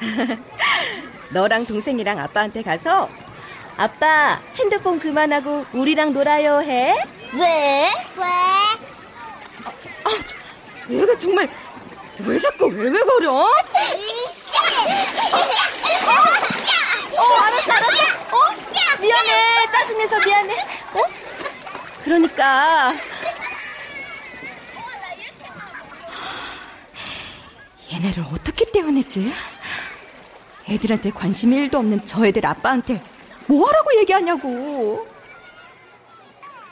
너랑 1.30 1.66
동생이랑 1.66 2.18
아빠한테 2.18 2.62
가서 2.62 3.08
아빠 3.76 4.40
핸드폰 4.56 4.98
그만하고 4.98 5.64
우리랑 5.72 6.12
놀아요 6.12 6.60
해. 6.62 6.94
왜? 7.32 7.90
왜? 8.16 8.24
아, 10.04 10.10
얘가 10.90 11.16
정말 11.16 11.48
왜 12.18 12.38
자꾸 12.38 12.66
왜왜거려? 12.66 13.32
어, 13.32 13.46
알았어, 17.42 17.72
알았어. 17.72 18.36
어? 18.36 18.38
미안해. 19.00 19.66
짜증내서 19.72 20.16
미안해. 20.26 20.54
어? 20.94 21.00
그러니까 22.04 22.92
얘네를 27.92 28.24
어떻게 28.24 28.70
떼어내지? 28.70 29.32
애들한테 30.68 31.10
관심 31.10 31.50
1도 31.50 31.74
없는 31.74 32.06
저 32.06 32.24
애들 32.24 32.46
아빠한테 32.46 33.02
뭐하라고 33.48 33.98
얘기하냐고. 33.98 35.06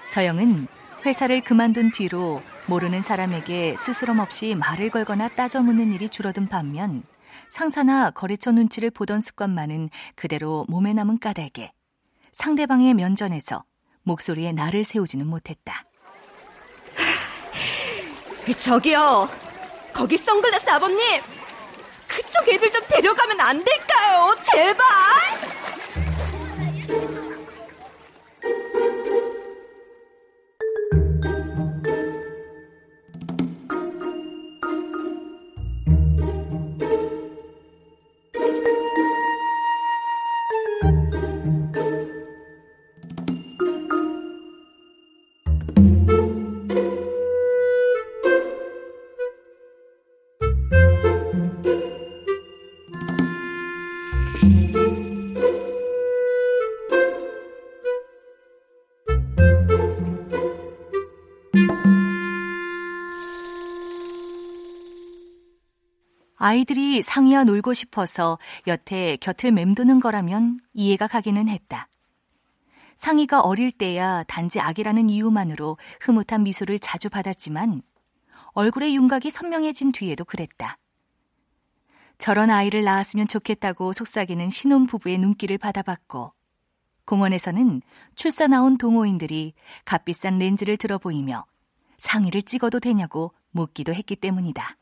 서영은 0.06 0.68
회사를 1.04 1.42
그만둔 1.42 1.90
뒤로 1.92 2.42
모르는 2.66 3.02
사람에게 3.02 3.76
스스럼 3.76 4.20
없이 4.20 4.54
말을 4.54 4.90
걸거나 4.90 5.28
따져 5.28 5.60
묻는 5.62 5.92
일이 5.92 6.08
줄어든 6.08 6.48
반면 6.48 7.02
상사나 7.50 8.10
거래처 8.10 8.52
눈치를 8.52 8.90
보던 8.90 9.20
습관만은 9.20 9.90
그대로 10.14 10.66
몸에 10.68 10.92
남은 10.92 11.18
까닭에 11.18 11.72
상대방의 12.32 12.94
면전에서 12.94 13.64
목소리에 14.02 14.52
나를 14.52 14.84
세우지는 14.84 15.26
못했다. 15.26 15.84
저기요. 18.58 19.47
거기 19.98 20.16
선글라스 20.16 20.70
아버님. 20.70 21.20
그쪽 22.06 22.48
애들 22.48 22.70
좀 22.70 22.80
데려가면 22.86 23.40
안 23.40 23.64
될까요? 23.64 24.32
제발. 24.44 24.86
아이들이 66.48 67.02
상이와 67.02 67.44
놀고 67.44 67.74
싶어서 67.74 68.38
여태 68.66 69.18
곁을 69.18 69.52
맴도는 69.52 70.00
거라면 70.00 70.60
이해가 70.72 71.06
가기는 71.06 71.46
했다. 71.46 71.88
상이가 72.96 73.42
어릴 73.42 73.70
때야 73.70 74.22
단지 74.22 74.58
아기라는 74.58 75.10
이유만으로 75.10 75.76
흐뭇한 76.00 76.44
미소를 76.44 76.78
자주 76.78 77.10
받았지만 77.10 77.82
얼굴의 78.52 78.96
윤곽이 78.96 79.28
선명해진 79.30 79.92
뒤에도 79.92 80.24
그랬다. 80.24 80.78
저런 82.16 82.48
아이를 82.48 82.82
낳았으면 82.82 83.28
좋겠다고 83.28 83.92
속삭이는 83.92 84.48
신혼 84.48 84.86
부부의 84.86 85.18
눈길을 85.18 85.58
받아봤고 85.58 86.32
공원에서는 87.04 87.82
출사 88.14 88.46
나온 88.46 88.78
동호인들이 88.78 89.52
값비싼 89.84 90.38
렌즈를 90.38 90.78
들어 90.78 90.96
보이며 90.96 91.44
상의를 91.98 92.40
찍어도 92.40 92.80
되냐고 92.80 93.34
묻기도 93.50 93.92
했기 93.92 94.16
때문이다. 94.16 94.78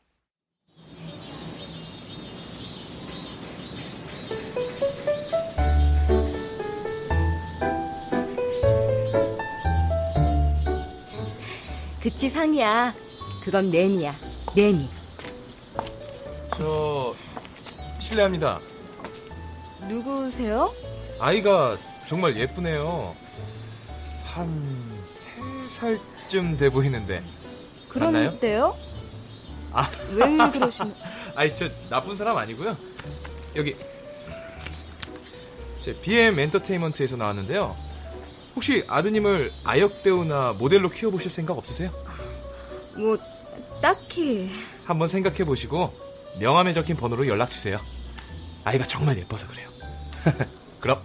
그치 12.07 12.29
상이야. 12.29 12.93
그건 13.43 13.69
내니야. 13.69 14.15
내니. 14.55 14.87
저 16.55 17.13
실례합니다. 17.99 18.61
누구세요? 19.89 20.73
아이가 21.19 21.77
정말 22.07 22.37
예쁘네요. 22.37 23.13
한 24.23 24.97
세 25.05 25.99
살쯤 26.29 26.55
돼 26.55 26.69
보이는데. 26.69 27.21
그런데요? 27.89 28.77
아, 29.73 29.85
왜 30.13 30.49
그러시는? 30.49 30.93
아니 31.35 31.53
저 31.57 31.69
나쁜 31.89 32.15
사람 32.15 32.37
아니고요. 32.37 32.77
여기 33.57 33.75
제 35.81 35.93
BM 35.99 36.39
엔터테인먼트에서 36.39 37.17
나왔는데요. 37.17 37.75
혹시 38.57 38.83
아드님을 38.87 39.51
아역 39.63 40.01
배우나 40.01 40.51
모델로 40.51 40.89
키워보실 40.89 41.29
생각 41.29 41.59
없으세요? 41.59 41.91
뭐 42.95 43.15
딱히 43.83 44.49
한번 44.83 45.07
생각해 45.07 45.43
보시고 45.45 45.93
명함에 46.39 46.73
적힌 46.73 46.95
번호로 46.95 47.27
연락 47.27 47.51
주세요. 47.51 47.79
아이가 48.63 48.83
정말 48.85 49.15
예뻐서 49.19 49.45
그래요. 49.47 49.69
그럼 50.81 50.99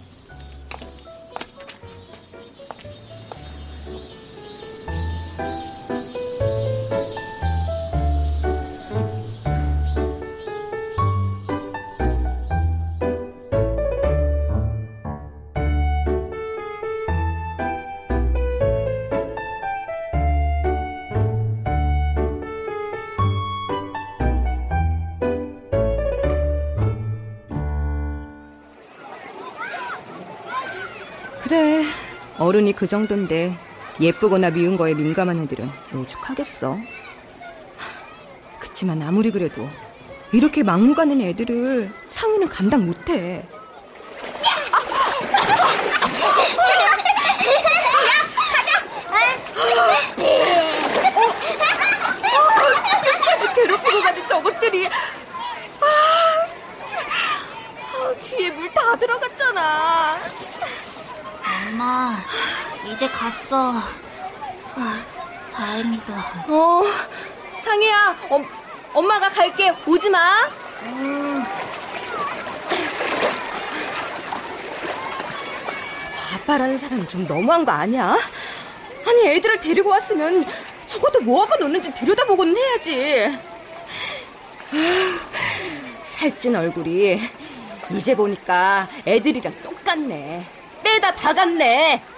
어른이 32.53 32.73
그 32.73 32.85
정도인데 32.85 33.57
예쁘거나 33.99 34.51
미운 34.51 34.77
거에 34.77 34.93
민감한 34.93 35.41
애들은 35.41 35.67
오죽하겠어. 35.95 36.77
그치만 38.59 39.01
아무리 39.01 39.31
그래도 39.31 39.67
이렇게 40.31 40.61
막무가는 40.61 41.19
애들을 41.19 41.91
상위는 42.09 42.49
감당 42.49 42.85
못해. 42.85 43.43
괴롭히고 53.55 54.01
가는 54.01 54.27
저것들이 54.27 54.87
아, 54.87 54.91
아, 55.81 55.85
귀에 58.23 58.49
물 58.51 58.69
다 58.73 58.95
들어갔잖아. 58.95 60.17
엄마, 61.69 62.15
갔어. 63.53 63.73
아, 64.75 65.05
다행이다. 65.53 66.45
어, 66.47 66.83
상희야, 67.61 68.17
엄, 68.29 68.45
엄마가 68.93 69.29
갈게. 69.29 69.71
오지 69.85 70.09
마. 70.09 70.49
음. 70.81 71.43
저 76.11 76.35
아빠라는 76.35 76.77
사람이 76.79 77.07
좀 77.07 77.27
너무한 77.27 77.63
거 77.63 77.71
아니야? 77.71 78.17
아니, 79.07 79.27
애들을 79.27 79.59
데리고 79.59 79.89
왔으면 79.91 80.43
적어도 80.87 81.21
뭐하고 81.21 81.55
노는지 81.57 81.93
들여다보고는 81.93 82.57
해야지. 82.57 83.37
아휴, 84.73 85.19
살찐 86.01 86.55
얼굴이 86.55 87.19
이제 87.91 88.15
보니까 88.15 88.87
애들이랑 89.05 89.53
똑같네. 89.61 90.43
빼다 90.83 91.13
박았네. 91.13 92.12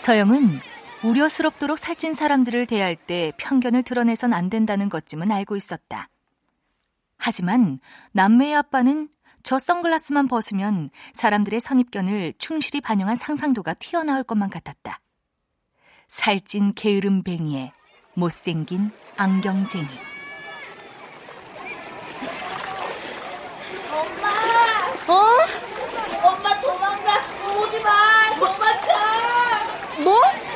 서영은 0.00 0.60
우려스럽도록 1.04 1.78
살찐 1.78 2.14
사람들을 2.14 2.64
대할 2.64 2.96
때 2.96 3.32
편견을 3.36 3.82
드러내선 3.82 4.32
안 4.32 4.48
된다는 4.48 4.88
것쯤은 4.88 5.30
알고 5.30 5.56
있었다. 5.56 6.08
하지만 7.18 7.80
남매의 8.12 8.54
아빠는 8.54 9.10
저 9.42 9.58
선글라스만 9.58 10.26
벗으면 10.26 10.88
사람들의 11.12 11.60
선입견을 11.60 12.32
충실히 12.38 12.80
반영한 12.80 13.16
상상도가 13.16 13.74
튀어나올 13.74 14.24
것만 14.24 14.48
같았다. 14.48 15.00
살찐 16.08 16.72
게으름뱅이에 16.74 17.72
못생긴 18.14 18.90
안경쟁이. 19.18 19.86
엄마! 23.90 24.28
어? 25.12 25.36
엄마 26.26 26.60
도망가! 26.62 27.60
오지 27.60 27.82
마! 27.82 28.19
뭐? 30.10 30.49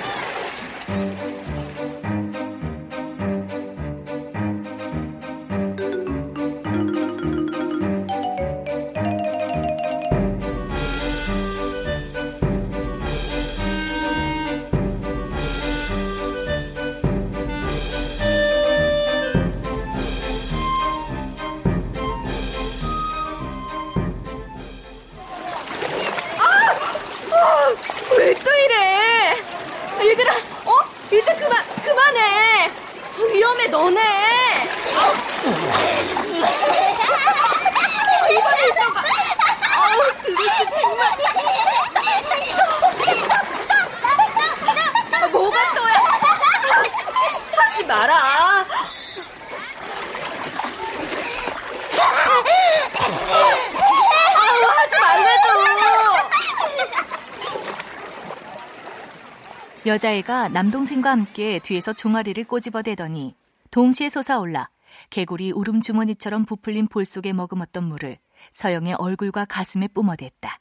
여자애가 60.05 60.49
남동생과 60.49 61.11
함께 61.11 61.59
뒤에서 61.61 61.95
종아리를 61.95 62.45
꼬집어대더니 62.45 63.35
동시에 63.71 64.11
솟아올라 64.11 64.69
개구리 65.09 65.51
울음주머니처럼 65.53 66.45
부풀린 66.45 66.89
볼 66.89 67.07
속에 67.07 67.33
머금었던 67.33 67.83
물을 67.85 68.19
서영의 68.53 68.95
얼굴과 68.99 69.47
가슴에 69.47 69.89
뿜어댔다. 69.89 70.61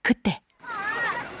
그때 0.00 0.40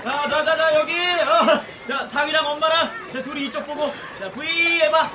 자, 0.04 0.28
자, 0.28 0.44
자, 0.44 0.56
자, 0.56 0.74
여기. 0.74 0.92
어. 0.92 1.62
자, 1.88 2.06
상이랑 2.06 2.46
엄마랑 2.46 2.90
자, 3.14 3.22
둘이 3.22 3.46
이쪽 3.46 3.66
보고. 3.66 3.86
자, 4.18 4.30
V 4.30 4.46
해봐. 4.82 5.08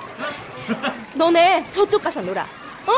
너네 1.13 1.69
저쪽 1.71 2.01
가서 2.01 2.21
놀아. 2.21 2.41
어? 2.41 2.91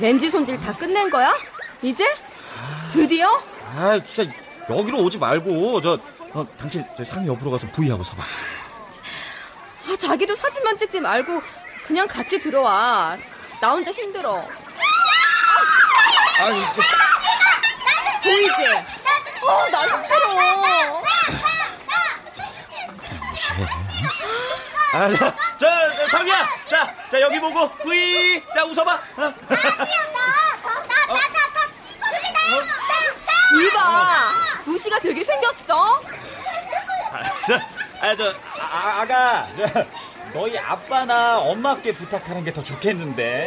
렌즈 0.00 0.30
손질 0.30 0.56
다 0.60 0.72
끝낸 0.72 1.10
거야? 1.10 1.36
이제? 1.82 2.04
드디어? 2.92 3.57
아, 3.76 4.00
진짜 4.04 4.32
여기로 4.68 4.98
오지 5.02 5.18
말고 5.18 5.80
저 5.80 5.98
어, 6.32 6.46
당신 6.58 6.84
저 6.96 7.04
상이 7.04 7.26
옆으로 7.26 7.50
가서 7.50 7.66
V 7.68 7.90
하고 7.90 8.02
서봐. 8.02 8.22
아, 8.22 9.96
자기도 9.96 10.34
사진만 10.36 10.78
찍지 10.78 11.00
말고 11.00 11.42
그냥 11.86 12.06
같이 12.06 12.38
들어와. 12.38 13.16
나 13.60 13.70
혼자 13.70 13.90
힘들어. 13.92 14.36
아, 16.40 16.50
이거 16.50 16.66
보이지? 18.22 18.66
어, 19.42 19.68
나 19.70 19.82
힘들어. 19.86 21.02
무시해. 23.30 23.66
아, 24.92 25.08
자, 25.10 25.36
자, 25.58 25.58
자, 25.58 26.06
상이야. 26.08 26.48
자, 26.68 26.94
자 27.10 27.20
여기 27.20 27.40
보고 27.40 27.68
V. 27.76 28.42
자, 28.54 28.64
웃어봐. 28.64 28.94
어? 28.94 29.34
이봐, 33.68 34.32
무시가 34.64 34.98
되게 35.00 35.22
생겼어. 35.24 36.00
아, 37.12 37.22
자, 37.46 37.60
아, 38.00 38.16
저 38.16 38.34
아, 38.60 39.00
아가. 39.02 39.46
저, 39.56 39.84
너희 40.32 40.58
아빠나 40.58 41.38
엄마께 41.38 41.92
부탁하는 41.92 42.44
게 42.44 42.52
더 42.52 42.62
좋겠는데. 42.62 43.46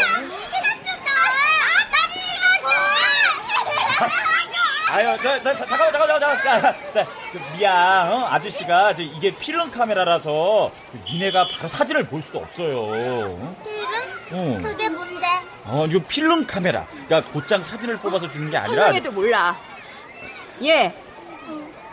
아유, 4.90 5.18
자, 5.24 5.42
자, 5.42 5.54
자, 5.54 5.66
잠깐만, 5.66 5.92
잠깐만, 5.94 6.20
잠깐만. 6.20 6.62
자, 6.62 6.92
자, 6.92 7.10
그 7.32 7.40
미안, 7.56 8.12
어? 8.12 8.28
아저씨가 8.30 8.94
저 8.94 9.02
이게 9.02 9.32
필름 9.32 9.72
카메라라서 9.72 10.70
그 10.92 11.00
니네가 11.10 11.46
바로 11.56 11.70
사진을 11.70 12.08
볼 12.08 12.22
수가 12.22 12.40
없어요. 12.40 12.78
어? 12.82 13.56
필름? 13.64 14.34
어. 14.34 14.62
그게 14.62 14.90
뭔데? 14.90 15.28
어, 15.64 15.86
이거 15.90 16.00
필름 16.10 16.46
카메라. 16.46 16.86
그러니까 17.08 17.32
곧장 17.32 17.64
사진을 17.64 17.98
뽑아서 18.00 18.30
주는 18.30 18.50
게 18.50 18.58
아니라. 18.58 18.84
설명해도 18.88 19.12
몰라. 19.12 19.56
얘, 20.64 20.94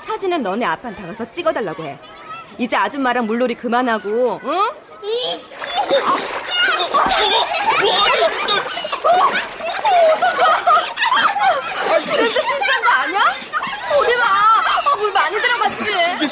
사진은 0.07 0.43
너네 0.43 0.65
아빠한테 0.65 1.03
가서 1.07 1.33
찍어달라고 1.33 1.85
해. 1.85 1.99
이제 2.59 2.77
아줌마랑 2.77 3.27
물놀이 3.27 3.55
그만하고, 3.55 4.41
응? 4.45 4.71
이 5.03 5.39
그래서 12.11 12.41
비싼 12.41 12.83
거 12.83 12.91
아니야? 12.91 13.19
봐. 13.19 14.25
아, 14.93 14.97
물 14.97 15.13
많이 15.13 15.37
들어갔지. 15.41 16.29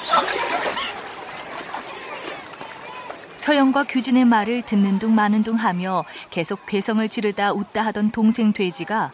서영과 3.37 3.85
규진의 3.85 4.25
말을 4.25 4.63
듣는 4.63 4.99
둥 4.99 5.15
마는 5.15 5.45
둥 5.45 5.55
하며 5.55 6.05
계속 6.31 6.67
괴성을 6.67 7.09
지르다 7.09 7.53
웃다 7.53 7.83
하던 7.87 8.11
동생 8.11 8.53
돼지가 8.53 9.13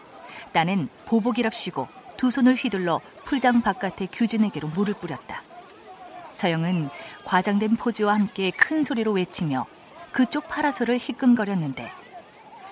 나는 0.54 0.88
보복이랍시고 1.04 1.86
두 2.22 2.30
손을 2.30 2.54
휘둘러 2.54 3.00
풀장 3.24 3.62
바깥에 3.62 4.06
규진에게로 4.06 4.68
물을 4.68 4.94
뿌렸다. 4.94 5.42
서영은 6.30 6.88
과장된 7.24 7.74
포즈와 7.74 8.14
함께 8.14 8.52
큰 8.52 8.84
소리로 8.84 9.10
외치며 9.10 9.66
그쪽 10.12 10.46
파라솔을 10.46 10.98
희끔거렸는데 10.98 11.90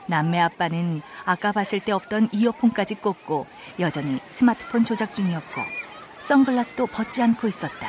남매 0.07 0.39
아빠는 0.39 1.03
아까 1.25 1.51
봤을 1.51 1.81
때 1.81 1.91
없던 1.91 2.29
이어폰까지 2.31 2.95
꽂고 2.95 3.49
여전히 3.81 4.21
스마트폰 4.29 4.85
조작 4.85 5.17
중이었고 5.17 5.63
선글라스도 6.21 6.87
벗지 6.87 7.21
않고 7.21 7.49
있었다. 7.49 7.89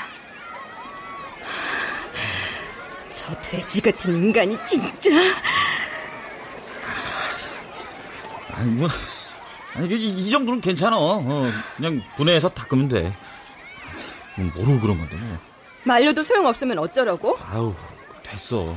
저 3.14 3.40
돼지 3.40 3.82
같은 3.82 4.16
인간이 4.16 4.58
진짜. 4.66 5.12
뭐 8.66 8.90
아니 9.76 9.88
이, 9.96 10.08
이 10.28 10.32
정도는 10.32 10.62
괜찮아. 10.62 10.98
어, 10.98 11.46
그냥 11.78 12.02
분해해서 12.18 12.50
닦으면 12.50 12.90
돼. 12.90 13.14
뭐 14.36 14.52
모르고 14.56 14.80
그런 14.80 14.98
건데 14.98 15.16
뭐. 15.18 15.38
말려도 15.84 16.24
소용없으면 16.24 16.78
어쩌라고? 16.80 17.38
아우 17.52 17.74
됐어. 18.24 18.76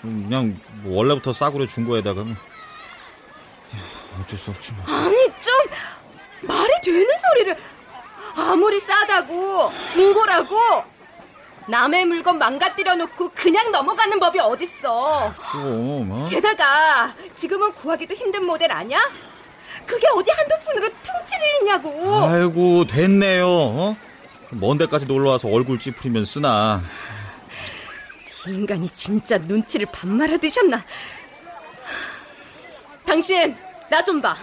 그냥 0.00 0.58
뭐 0.82 0.98
원래부터 0.98 1.32
싸구려 1.32 1.66
준 1.66 1.86
거에다가 1.86 2.22
뭐. 2.22 2.34
어쩔 4.20 4.38
수 4.38 4.50
없지 4.50 4.72
뭐. 4.72 4.84
아니 4.86 5.16
좀 5.40 5.54
말이 6.42 6.72
되는 6.82 7.06
소리를 7.28 7.56
아무리 8.36 8.80
싸다고 8.80 9.72
중고라고 9.90 10.56
남의 11.68 12.04
물건 12.06 12.38
망가뜨려 12.38 12.96
놓고 12.96 13.30
그냥 13.34 13.70
넘어가는 13.70 14.18
법이 14.18 14.40
어딨어. 14.40 15.32
좀 15.52 16.10
어? 16.10 16.28
게다가 16.28 17.14
지금은 17.36 17.72
구하기도 17.74 18.14
힘든 18.14 18.44
모델 18.44 18.72
아니야? 18.72 18.98
그게 19.86 20.06
어디 20.16 20.30
한두 20.30 20.54
푼으로 20.64 20.88
퉁치를 20.88 21.46
있냐고. 21.60 22.24
아이고 22.26 22.84
됐네요. 22.86 23.46
어? 23.46 23.96
먼 24.50 24.78
데까지 24.78 25.06
놀러 25.06 25.30
와서 25.30 25.48
얼굴 25.48 25.78
찌푸리면 25.78 26.24
쓰나. 26.26 26.82
이 28.48 28.50
인간이 28.52 28.88
진짜 28.90 29.38
눈치를 29.38 29.86
반말아 29.92 30.36
드셨나? 30.38 30.82
당신 33.06 33.54
나 33.90 34.02
좀 34.04 34.20
봐. 34.20 34.36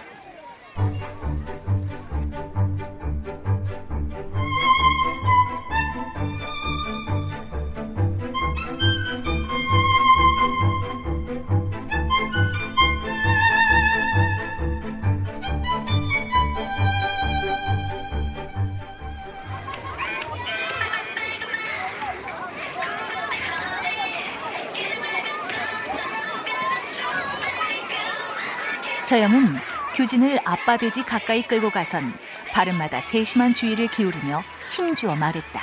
서영은 29.10 29.56
규진을 29.96 30.38
아빠 30.44 30.76
돼지 30.76 31.02
가까이 31.02 31.42
끌고 31.42 31.70
가선 31.70 32.14
발음마다 32.52 33.00
세심한 33.00 33.52
주의를 33.52 33.88
기울이며 33.88 34.40
힘주어 34.72 35.16
말했다. 35.16 35.60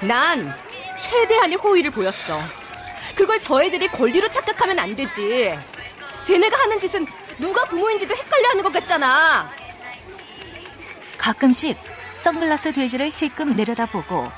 난 0.00 0.52
최대한의 1.00 1.56
호의를 1.56 1.92
보였어. 1.92 2.40
그걸 3.14 3.40
저 3.40 3.62
애들이 3.62 3.86
권리로 3.86 4.28
착각하면 4.28 4.76
안 4.80 4.96
되지. 4.96 5.56
쟤네가 6.24 6.58
하는 6.58 6.80
짓은 6.80 7.06
누가 7.38 7.64
부모인지도 7.64 8.12
헷갈려 8.12 8.48
하는 8.48 8.64
것 8.64 8.72
같잖아. 8.72 9.48
가끔씩 11.18 11.78
선글라스 12.24 12.72
돼지를 12.72 13.12
힐끔 13.14 13.54
내려다보고 13.54 14.32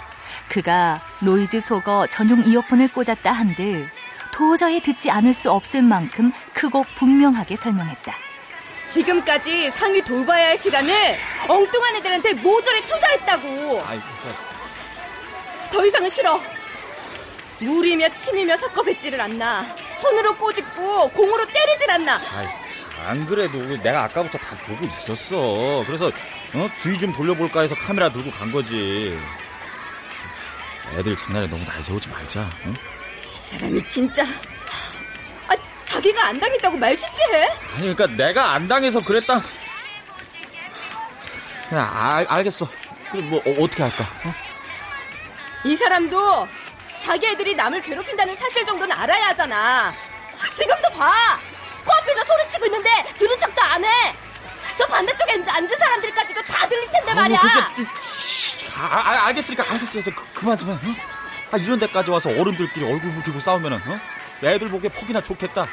그가 0.51 1.01
노이즈 1.21 1.59
소거 1.59 2.09
전용 2.09 2.45
이어폰을 2.45 2.89
꽂았다 2.89 3.33
한들 3.33 3.89
도저히 4.35 4.81
듣지 4.81 5.13
않을 5.13 5.33
수 5.33 5.49
없을 5.49 5.81
만큼 5.81 6.33
크고 6.55 6.85
분명하게 6.97 7.55
설명했다. 7.55 8.13
지금까지 8.89 9.71
상위 9.71 10.03
돌봐야 10.03 10.49
할 10.49 10.59
시간을 10.59 10.93
엉뚱한 11.47 11.97
애들한테 11.97 12.33
모조리 12.35 12.85
투자했다고. 12.85 13.85
아이, 13.87 14.01
더 15.71 15.87
이상은 15.87 16.09
싫어. 16.09 16.41
물이며 17.61 18.09
침이며 18.17 18.57
섞어 18.57 18.83
뱉지를 18.83 19.21
않나. 19.21 19.65
손으로 20.01 20.35
꼬집고 20.37 21.11
공으로 21.11 21.47
때리질 21.47 21.89
않나. 21.93 22.21
아이, 22.35 22.47
안 23.07 23.25
그래도 23.27 23.59
내가 23.85 24.03
아까부터 24.03 24.37
다 24.39 24.57
보고 24.67 24.85
있었어. 24.85 25.85
그래서 25.87 26.07
어? 26.55 26.69
주의 26.83 26.99
좀 26.99 27.13
돌려볼까 27.13 27.61
해서 27.61 27.77
카메라 27.77 28.11
들고 28.11 28.33
간 28.33 28.51
거지. 28.51 29.17
애들 30.97 31.17
장난에 31.17 31.47
너무 31.47 31.65
날 31.65 31.81
세우지 31.85 32.09
말자. 32.09 32.51
응? 32.67 32.75
사람이 33.51 33.87
진짜. 33.89 34.25
아, 34.25 35.55
자기가 35.85 36.27
안 36.27 36.41
당했다고 36.41 36.77
말 36.77 36.97
쉽게 36.97 37.23
해? 37.33 37.49
아니, 37.77 37.95
그러니까 37.95 38.07
내가 38.07 38.53
안 38.53 38.67
당해서 38.69 39.01
그랬다. 39.03 39.41
그냥 41.69 41.91
알, 41.95 42.27
알겠어. 42.29 42.69
그럼 43.11 43.31
뭐 43.31 43.39
어, 43.41 43.69
떻게 43.69 43.83
할까? 43.83 44.05
어? 44.25 44.35
이 45.65 45.77
사람도 45.77 46.49
자기 47.05 47.27
애들이 47.27 47.55
남을 47.55 47.83
괴롭힌다는 47.83 48.37
사실 48.37 48.65
정도는 48.65 48.95
알아야 48.97 49.29
하잖아. 49.29 49.95
지금도 50.55 50.91
봐. 50.91 51.39
코앞에서 51.85 52.25
소리치고 52.25 52.67
있는데 52.67 52.91
들은 53.19 53.39
척도 53.39 53.61
안 53.63 53.85
해. 53.85 54.15
저 54.77 54.87
반대쪽에 54.87 55.45
앉은 55.47 55.69
사람들까지도 55.69 56.43
다 56.43 56.69
들릴 56.69 56.91
텐데 56.91 57.15
말이야. 57.15 57.39
뭐 57.77 57.87
아, 58.77 58.87
아, 58.87 59.27
알겠으니까 59.27 59.65
알겠어. 59.71 60.03
그, 60.03 60.15
그만 60.35 60.59
좀 60.59 60.71
해. 60.71 60.75
어? 60.75 61.14
아, 61.55 61.57
이런 61.57 61.79
데까지 61.79 62.11
와서 62.11 62.31
어른들끼리 62.31 62.85
얼굴 62.85 63.13
묻히고 63.13 63.39
싸우면은 63.39 63.77
어? 63.87 64.01
애들 64.43 64.67
보기에 64.67 64.91
퍽이나 64.91 65.21
좋겠다. 65.21 65.69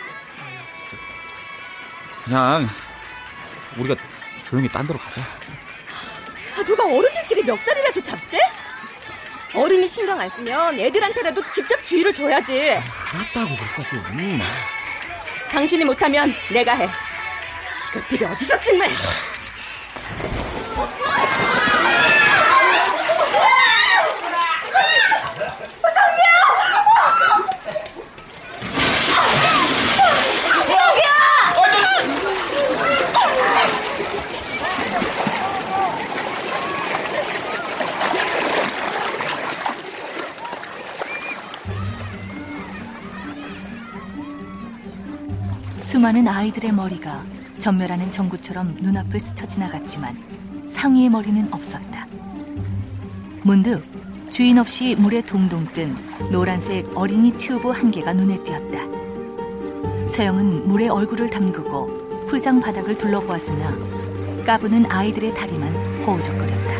그냥 2.24 2.70
우리가 3.78 3.96
조용히 4.44 4.70
딴 4.70 4.86
데로 4.86 5.00
가자. 5.00 5.22
아, 6.56 6.64
누가 6.64 6.86
어른들끼리 6.86 7.42
멱살이라도 7.42 8.04
잡재? 8.04 8.38
어른이 9.56 9.88
신경 9.88 10.20
안 10.20 10.30
쓰면 10.30 10.80
애들한테라도 10.80 11.42
직접 11.52 11.84
주의를 11.84 12.14
줘야지. 12.14 12.74
알았다고 12.74 13.56
그럴까 13.56 13.90
좀. 13.90 14.00
음. 14.20 14.40
당신이 15.50 15.84
못하면 15.84 16.32
내가 16.54 16.76
해. 16.76 16.88
이것들이 17.90 18.24
어디서 18.24 18.60
정말. 18.60 18.88
많은 46.22 46.28
아이들의 46.28 46.72
머리가 46.72 47.24
전멸하는 47.60 48.12
전구처럼 48.12 48.78
눈앞을 48.80 49.20
스쳐 49.20 49.46
지나갔지만 49.46 50.16
상의의 50.70 51.10
머리는 51.10 51.52
없었다. 51.52 52.06
문득 53.44 53.84
주인 54.30 54.60
없이 54.60 54.96
물에 54.96 55.22
동동 55.22 55.66
뜬 55.66 55.96
노란색 56.32 56.96
어린이 56.96 57.32
튜브 57.38 57.70
한 57.70 57.90
개가 57.90 58.14
눈에 58.14 58.42
띄었다. 58.44 60.08
서영은 60.08 60.68
물에 60.68 60.90
얼굴을 60.90 61.30
담그고 61.30 62.28
풀장 62.28 62.60
바닥을 62.62 62.98
둘러보았으나 62.98 64.44
까부는 64.46 64.92
아이들의 64.92 65.34
다리만 65.34 65.74
허우적거렸다. 66.06 66.71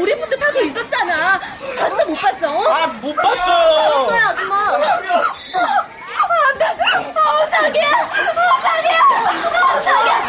우리부터 0.00 0.36
타고 0.36 0.60
있었잖아. 0.60 1.38
봤어 1.78 2.04
못 2.04 2.14
봤어? 2.14 2.46
아, 2.48 2.56
어? 2.56 2.72
아못 2.72 3.16
봤어요. 3.16 4.06
봤어요 4.06 4.24
아줌마. 4.28 4.56
안돼. 6.50 6.64
어 6.64 7.46
사기야. 7.50 7.88
어 7.90 8.58
사기야. 8.62 8.98
어 9.62 9.80
사기야. 9.82 10.20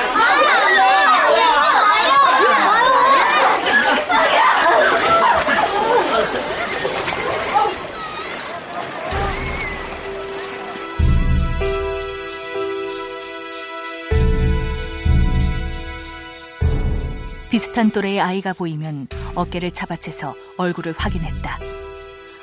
비슷한 17.50 17.90
또래의 17.90 18.22
아이가 18.22 18.54
보이면 18.54 19.08
어깨를 19.36 19.72
잡아채서 19.72 20.36
얼굴을 20.58 20.94
확인했다. 20.98 21.60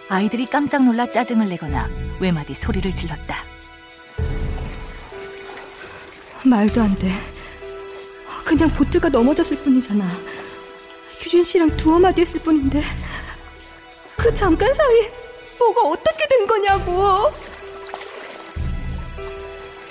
아이들이 0.09 0.47
깜짝 0.47 0.85
놀라 0.85 1.07
짜증을 1.07 1.49
내거나 1.49 1.89
외마디 2.21 2.55
소리를 2.55 2.95
질렀다. 2.95 3.37
말도 6.45 6.81
안 6.81 6.95
돼. 6.99 7.13
그냥 8.45 8.71
보트가 8.71 9.11
넘어졌을 9.11 9.59
뿐이잖아. 9.59 10.11
규준 11.21 11.45
씨랑 11.45 11.77
두어 11.77 11.99
마디 11.99 12.23
했을 12.23 12.41
뿐인데 12.41 12.83
그 14.17 14.33
잠깐 14.35 14.73
사이 14.73 15.11
뭐가 15.59 15.83
어떻게 15.83 16.27
된 16.27 16.47
거냐고. 16.47 17.33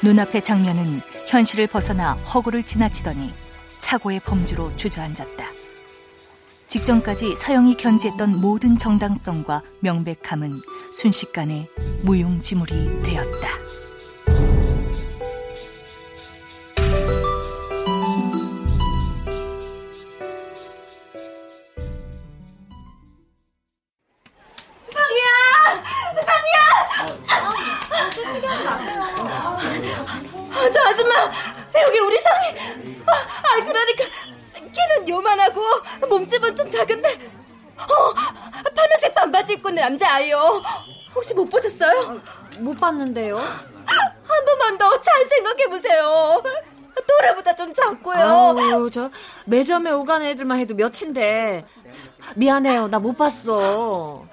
눈앞의 0.01 0.43
장면은 0.43 1.01
현실을 1.27 1.67
벗어나 1.67 2.13
허구를 2.13 2.63
지나치더니 2.63 3.33
착오의 3.79 4.21
범주로 4.21 4.75
주저앉았다. 4.77 5.66
직전까지 6.67 7.35
서영이 7.35 7.77
견지했던 7.77 8.41
모든 8.41 8.77
정당성과 8.77 9.61
명백함은 9.81 10.53
순식간에 10.91 11.67
무용지물이 12.03 13.03
되었다. 13.03 13.66
남자아이요? 40.17 40.61
혹시 41.15 41.33
못 41.33 41.45
보셨어요? 41.49 42.19
못 42.59 42.77
봤는데요. 42.77 43.37
한 43.37 44.45
번만 44.45 44.77
더 44.77 45.01
잘 45.01 45.25
생각해 45.25 45.67
보세요. 45.67 46.43
또래보다 47.07 47.55
좀 47.55 47.73
작고요. 47.73 48.17
아우 48.17 48.89
저 48.89 49.09
매점에 49.45 49.91
오가는 49.91 50.25
애들만 50.27 50.57
해도 50.59 50.73
몇인데. 50.75 51.65
미안해요. 52.35 52.87
나 52.87 52.99
못 52.99 53.17
봤어. 53.17 53.55
어, 53.57 54.27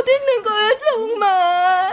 어디 0.00 0.12
있는 0.12 0.42
거예요 0.42 0.78
정말 0.90 1.92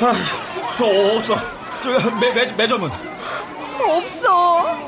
어, 0.00 1.16
없어. 1.16 1.36
저, 1.82 2.10
매, 2.20 2.32
매, 2.32 2.46
매점은? 2.52 2.90
없어 3.80 4.78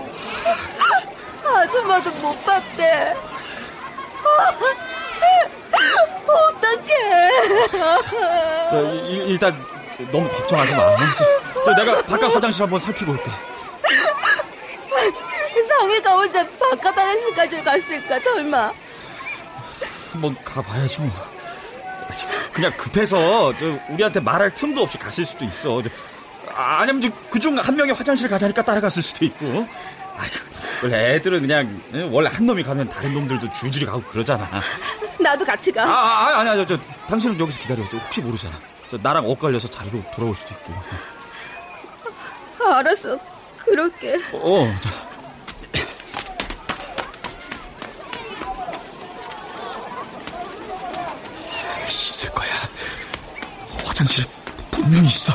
아줌마도 1.44 2.10
못 2.12 2.44
봤대 2.44 3.14
어떡해 6.26 7.30
저, 8.70 8.82
일, 9.06 9.28
일단 9.30 9.64
너무 10.10 10.28
걱정하지 10.28 10.74
마. 10.76 10.96
저, 11.64 11.74
내가 11.74 12.02
바깥 12.02 12.34
화장실 12.34 12.62
한번 12.62 12.78
살피고 12.80 13.12
올게. 13.12 13.30
상해가 15.68 16.12
혼자 16.14 16.44
바깥 16.58 16.96
화장실까지 16.96 17.62
갔을까 17.62 18.20
설마 18.20 18.72
한번 20.12 20.36
가봐야지 20.44 21.00
뭐. 21.00 21.35
그냥 22.52 22.72
급해서 22.76 23.52
저, 23.54 23.78
우리한테 23.90 24.20
말할 24.20 24.54
틈도 24.54 24.82
없이 24.82 24.98
갔을 24.98 25.24
수도 25.24 25.44
있어. 25.44 25.82
저, 25.82 25.88
아, 26.54 26.80
아니면 26.80 27.12
그중 27.30 27.58
한 27.58 27.76
명이 27.76 27.92
화장실 27.92 28.28
가자니까 28.28 28.62
따라갔을 28.62 29.02
수도 29.02 29.24
있고. 29.24 29.66
원래 30.82 31.14
애들은 31.14 31.40
그냥 31.40 31.80
응, 31.94 32.08
원래 32.12 32.28
한 32.30 32.44
놈이 32.46 32.62
가면 32.62 32.88
다른 32.88 33.14
놈들도 33.14 33.52
줄줄이 33.52 33.86
가고 33.86 34.02
그러잖아. 34.02 34.48
나도 35.18 35.44
같이 35.44 35.72
가 35.72 35.82
아, 35.84 35.88
아 35.88 36.38
아니, 36.40 36.50
아니, 36.50 36.66
저, 36.66 36.76
저, 36.76 36.82
당신은 37.08 37.38
여기서 37.38 37.60
기다려. 37.60 37.82
저, 37.90 37.96
혹시 37.96 38.20
모르잖아. 38.20 38.58
저, 38.90 38.98
나랑 39.02 39.28
엇갈려서 39.28 39.68
자리로 39.68 40.02
돌아올 40.14 40.34
수도 40.34 40.54
있고. 40.54 40.74
알았어 42.64 43.18
그럴게 43.58 44.16
어, 44.32 44.74
자. 44.80 45.15
있을 51.96 52.30
거야. 52.30 52.48
화장실에 53.84 54.26
분명히 54.70 55.08
있어. 55.08 55.32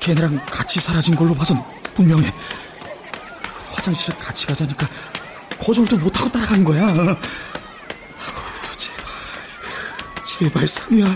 걔네랑 0.00 0.44
같이 0.46 0.80
사라진 0.80 1.14
걸로 1.16 1.34
봐선 1.34 1.62
분명해. 1.94 2.32
화장실에 3.70 4.16
같이 4.16 4.46
가자니까 4.46 4.86
거절도 5.58 5.98
못하고 5.98 6.30
따라간 6.30 6.64
거야. 6.64 6.82
아우, 6.84 7.16
제발, 8.76 9.04
제발 10.24 10.68
상이야. 10.68 11.06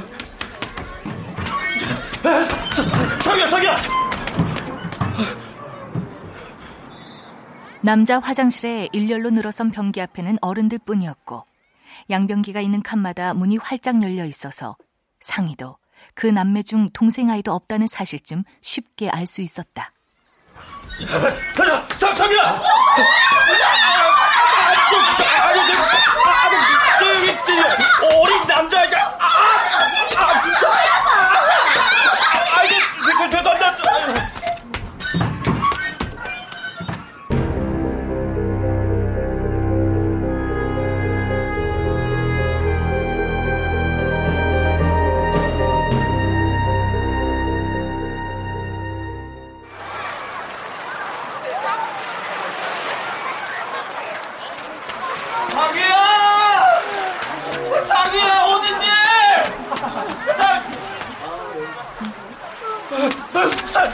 상이야, 3.22 3.48
상이야! 3.48 3.76
남자 7.82 8.18
화장실에 8.18 8.88
일렬로 8.92 9.30
늘어선 9.30 9.70
변기 9.70 10.02
앞에는 10.02 10.38
어른들 10.42 10.78
뿐이었고 10.84 11.44
양변기가 12.10 12.60
있는 12.60 12.82
칸마다 12.82 13.34
문이 13.34 13.56
활짝 13.58 14.02
열려 14.02 14.24
있어서 14.24 14.76
상희도 15.20 15.76
그 16.14 16.26
남매 16.26 16.62
중 16.62 16.90
동생 16.92 17.30
아이도 17.30 17.52
없다는 17.52 17.86
사실쯤 17.86 18.44
쉽게 18.62 19.08
알 19.10 19.26
수 19.26 19.42
있었다. 19.42 19.92
가자, 21.56 21.86
상, 21.96 22.14
상이야! 22.14 22.42
아니, 22.42 22.62
저, 24.90 25.76
아, 26.24 26.50
저, 26.98 27.02
여기, 27.16 27.26
저, 27.46 27.52
어린 28.18 28.46
남자애가, 28.46 28.96
아, 29.18 29.24
아, 29.24 30.20
아, 30.20 30.22
아, 32.56 32.64
이게, 32.64 32.74
저, 33.04 33.30
저, 33.30 33.30
죄송합니다. 33.30 33.76
상이야! 33.76 34.39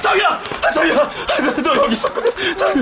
상, 0.07 0.15
상이야! 0.15 0.41
상이야! 0.73 1.11
너 1.65 1.77
여기 1.79 1.93
있었구나. 1.95 2.27
상, 2.57 2.75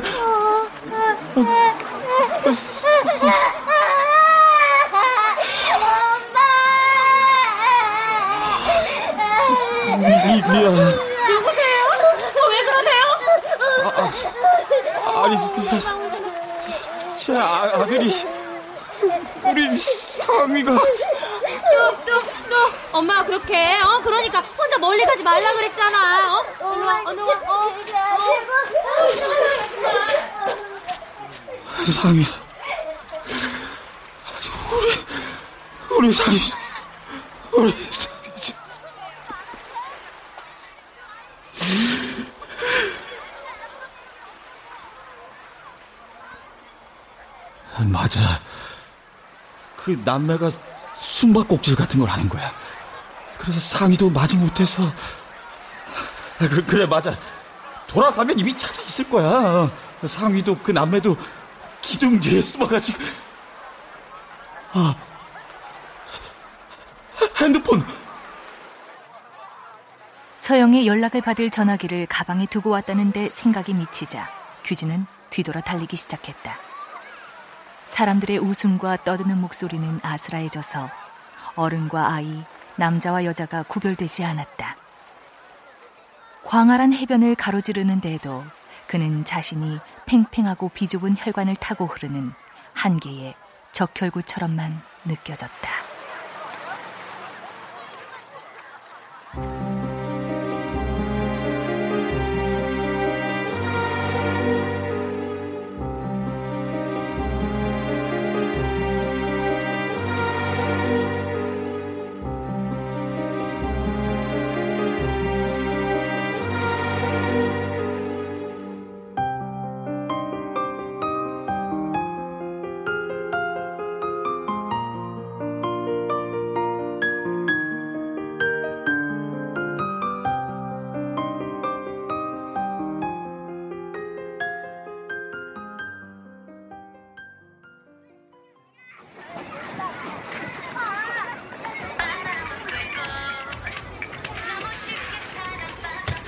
미, 9.96 10.42
미안. 10.42 10.74
누구세요? 11.28 11.80
왜 12.50 12.62
그러세요? 12.64 13.02
아, 15.06 15.24
아니, 15.24 15.36
그, 15.54 17.16
제 17.18 17.34
아, 17.38 17.70
아들이, 17.74 18.26
우리 19.44 19.78
상이가. 19.78 20.72
또, 20.74 22.04
또, 22.04 22.20
또, 22.50 22.54
엄마가 22.98 23.24
그렇게, 23.24 23.56
어? 23.82 24.00
그러니까 24.02 24.42
혼자 24.74 24.78
멀리 24.78 25.04
가지 25.04 25.22
말라 25.22 25.52
그랬잖아, 25.52 26.36
어? 26.36 26.44
어느 26.60 26.82
와, 26.84 27.02
어느 27.06 27.20
와, 27.20 27.34
어? 27.34 27.70
상이야. 31.92 32.26
우리, 34.72 36.06
우리 36.08 36.12
상이, 36.12 36.38
우리 37.52 37.72
상이. 37.72 38.14
맞아. 47.92 48.20
그 49.76 50.00
남매가 50.04 50.50
숨바꼭질 50.96 51.76
같은 51.76 52.00
걸 52.00 52.08
하는 52.08 52.28
거야. 52.28 52.63
그래서 53.44 53.60
상의도 53.60 54.10
마지 54.10 54.36
못해서. 54.36 54.90
그, 56.38 56.64
그래, 56.64 56.86
맞아. 56.86 57.16
돌아가면 57.86 58.38
이미 58.40 58.56
찾아 58.56 58.82
있을 58.82 59.08
거야. 59.08 59.70
상위도 60.04 60.58
그 60.58 60.72
남매도 60.72 61.16
기둥 61.80 62.18
뒤에 62.20 62.40
숨어가지고 62.40 62.98
아 64.72 64.94
핸드폰 67.40 67.86
서영의 70.34 70.86
연락을 70.86 71.20
받을 71.20 71.50
전화기를 71.50 72.06
가방에 72.06 72.46
두고 72.46 72.70
왔다는데 72.70 73.30
생각이 73.30 73.74
미치자 73.74 74.28
규진은 74.64 75.06
뒤돌아 75.30 75.60
달리기 75.60 75.96
시작했다. 75.96 76.56
사람들의 77.86 78.38
웃음과 78.38 79.04
떠드는 79.04 79.40
목소리는 79.40 80.00
아스라해져서 80.02 80.90
어른과 81.54 82.12
아이, 82.12 82.44
남자와 82.76 83.24
여자가 83.24 83.62
구별되지 83.64 84.24
않았다. 84.24 84.76
광활한 86.44 86.92
해변을 86.92 87.34
가로지르는 87.34 88.00
데도 88.00 88.44
그는 88.86 89.24
자신이 89.24 89.78
팽팽하고 90.06 90.68
비좁은 90.68 91.16
혈관을 91.18 91.56
타고 91.56 91.86
흐르는 91.86 92.32
한 92.74 93.00
개의 93.00 93.34
적혈구처럼만 93.72 94.80
느껴졌다. 95.04 95.93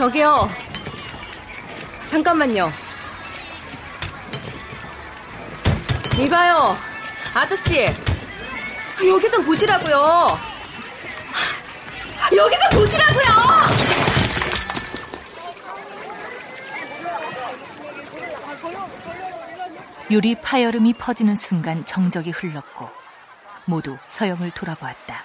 저기요. 0.06 0.48
잠깐만요. 2.08 2.70
이봐요. 6.20 6.76
아저씨. 7.34 7.86
여기 9.04 9.28
좀 9.28 9.44
보시라고요. 9.44 10.28
여기 12.36 12.56
좀 12.56 12.80
보시라고요. 12.80 13.24
유리 20.12 20.36
파열음이 20.36 20.92
퍼지는 20.94 21.34
순간 21.34 21.84
정적이 21.84 22.30
흘렀고 22.30 22.88
모두 23.64 23.98
서영을 24.06 24.52
돌아보았다. 24.52 25.24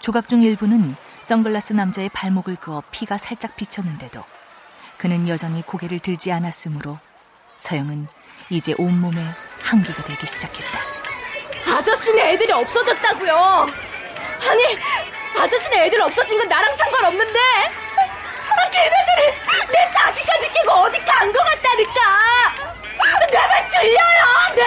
조각 0.00 0.28
중 0.28 0.42
일부는 0.42 0.94
선글라스 1.30 1.72
남자의 1.72 2.08
발목을 2.10 2.54
그어 2.54 2.84
피가 2.92 3.18
살짝 3.18 3.56
비쳤는데도 3.56 4.22
그는 4.96 5.26
여전히 5.28 5.60
고개를 5.60 5.98
들지 5.98 6.30
않았으므로 6.30 7.00
서영은 7.56 8.06
이제 8.48 8.76
온몸에 8.78 9.26
한기가 9.60 10.04
되기 10.04 10.24
시작했다. 10.24 10.78
아저씨네 11.66 12.30
애들이 12.34 12.52
없어졌다고요. 12.52 13.34
아니, 14.48 14.78
아저씨네 15.42 15.86
애들 15.86 16.00
없어진 16.00 16.38
건 16.38 16.48
나랑 16.48 16.76
상관없는데. 16.76 17.40
아, 17.40 18.70
걔네들이 18.70 19.36
내 19.72 19.90
자식까지 19.92 20.48
끼고 20.52 20.70
어디 20.70 21.04
간 21.04 21.32
것 21.32 21.42
같다니까. 21.42 22.00
내 23.32 23.38
말 23.48 23.68
들려요, 23.72 24.24
네? 24.54 24.62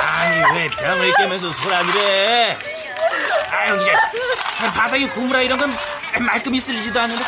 아니 0.00 0.56
왜 0.56 0.68
병을 0.68 1.12
깨면서 1.16 1.50
소란을 1.50 1.94
해? 1.96 2.56
아유 3.68 3.78
이제 3.80 3.92
바닥에 4.56 5.06
국물아 5.08 5.42
이런 5.42 5.58
건 5.58 5.72
말끔히 6.20 6.58
쓸리지도 6.58 6.98
않는데. 7.00 7.22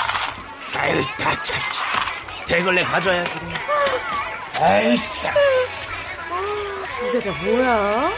아유 0.74 1.02
다참 1.18 1.58
대걸레 2.46 2.82
가져야지. 2.82 3.38
아유 4.60 4.96
참. 5.20 5.34
저게 6.96 7.20
다 7.22 7.30
뭐야? 7.42 8.10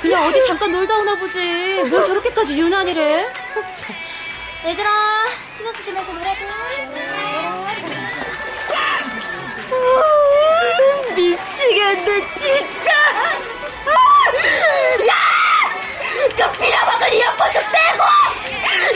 그냥 0.00 0.24
어디 0.26 0.46
잠깐 0.46 0.70
놀다 0.70 0.94
오나 0.98 1.14
보지. 1.16 1.82
뭘 1.90 2.04
저렇게까지 2.04 2.58
유난이래? 2.60 3.26
얘들아, 4.66 4.90
신경 5.56 5.72
쓰지 5.74 5.92
말고 5.92 6.12
놀아줘. 6.12 6.44
미치겠네, 11.14 12.20
진짜! 12.38 12.73
그 16.36 16.52
빌어먹은 16.58 17.12
이어폰 17.14 17.52
좀 17.52 17.62
빼고! 17.62 18.04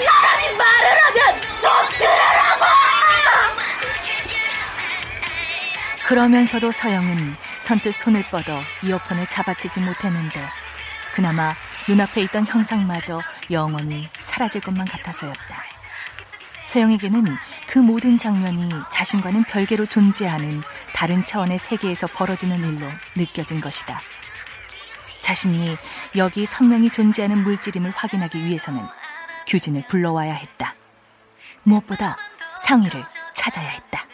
사람이 0.05 0.57
말을 0.57 1.05
하면 1.05 1.41
좀 1.61 1.73
들으라고! 1.99 2.65
그러면서도 6.07 6.73
서영은 6.73 7.37
선뜻 7.61 7.95
손을 7.95 8.25
뻗어 8.31 8.61
이어폰을 8.83 9.27
잡아채지 9.27 9.81
못했는데 9.81 10.43
그나마 11.15 11.55
눈앞에 11.87 12.23
있던 12.23 12.47
형상마저 12.47 13.23
영원히 13.51 14.09
사라질 14.21 14.61
것만 14.61 14.87
같아서였다. 14.87 15.65
서영에게는 16.65 17.37
그 17.67 17.79
모든 17.79 18.19
장면이 18.19 18.71
자신과는 18.91 19.45
별개로 19.45 19.87
존재하는 19.87 20.63
다른 20.95 21.25
차원의 21.25 21.59
세계에서 21.59 22.07
벌어지는 22.09 22.59
일로 22.59 22.87
느껴진 23.15 23.61
것이다. 23.61 24.01
자신이 25.21 25.77
여기 26.17 26.47
선명히 26.47 26.91
존재하는 26.91 27.43
물질임을 27.43 27.91
확인하기 27.91 28.45
위해서는 28.45 28.83
규진을 29.47 29.85
불러와야 29.89 30.33
했다. 30.35 30.75
무엇보다 31.63 32.17
상의를 32.65 33.05
찾아야 33.35 33.69
했다. 33.69 34.07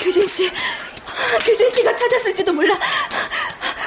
규진 0.00 0.26
씨, 0.26 0.50
규진 1.44 1.68
씨가 1.68 1.94
찾았을지도 1.96 2.52
몰라. 2.52 2.74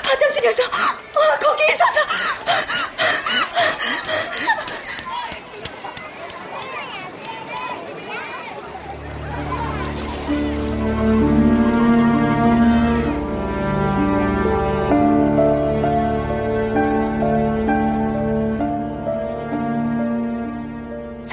화장실에서 0.04 0.64
어, 0.64 1.40
거기 1.42 1.64
있어서. 1.70 2.00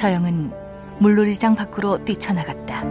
서영은 0.03 0.51
물놀이장 0.99 1.55
밖으로 1.55 2.03
뛰쳐나갔다. 2.03 2.81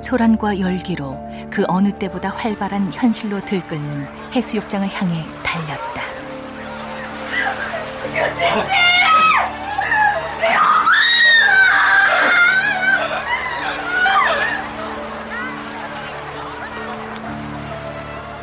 소란과 0.00 0.58
열기로 0.58 1.16
그 1.48 1.64
어느 1.68 1.96
때보다 1.96 2.30
활발한 2.30 2.92
현실로 2.92 3.40
들끓는 3.44 4.08
해수욕장을 4.32 4.88
향해 4.88 5.24
달렸다. 5.44 6.02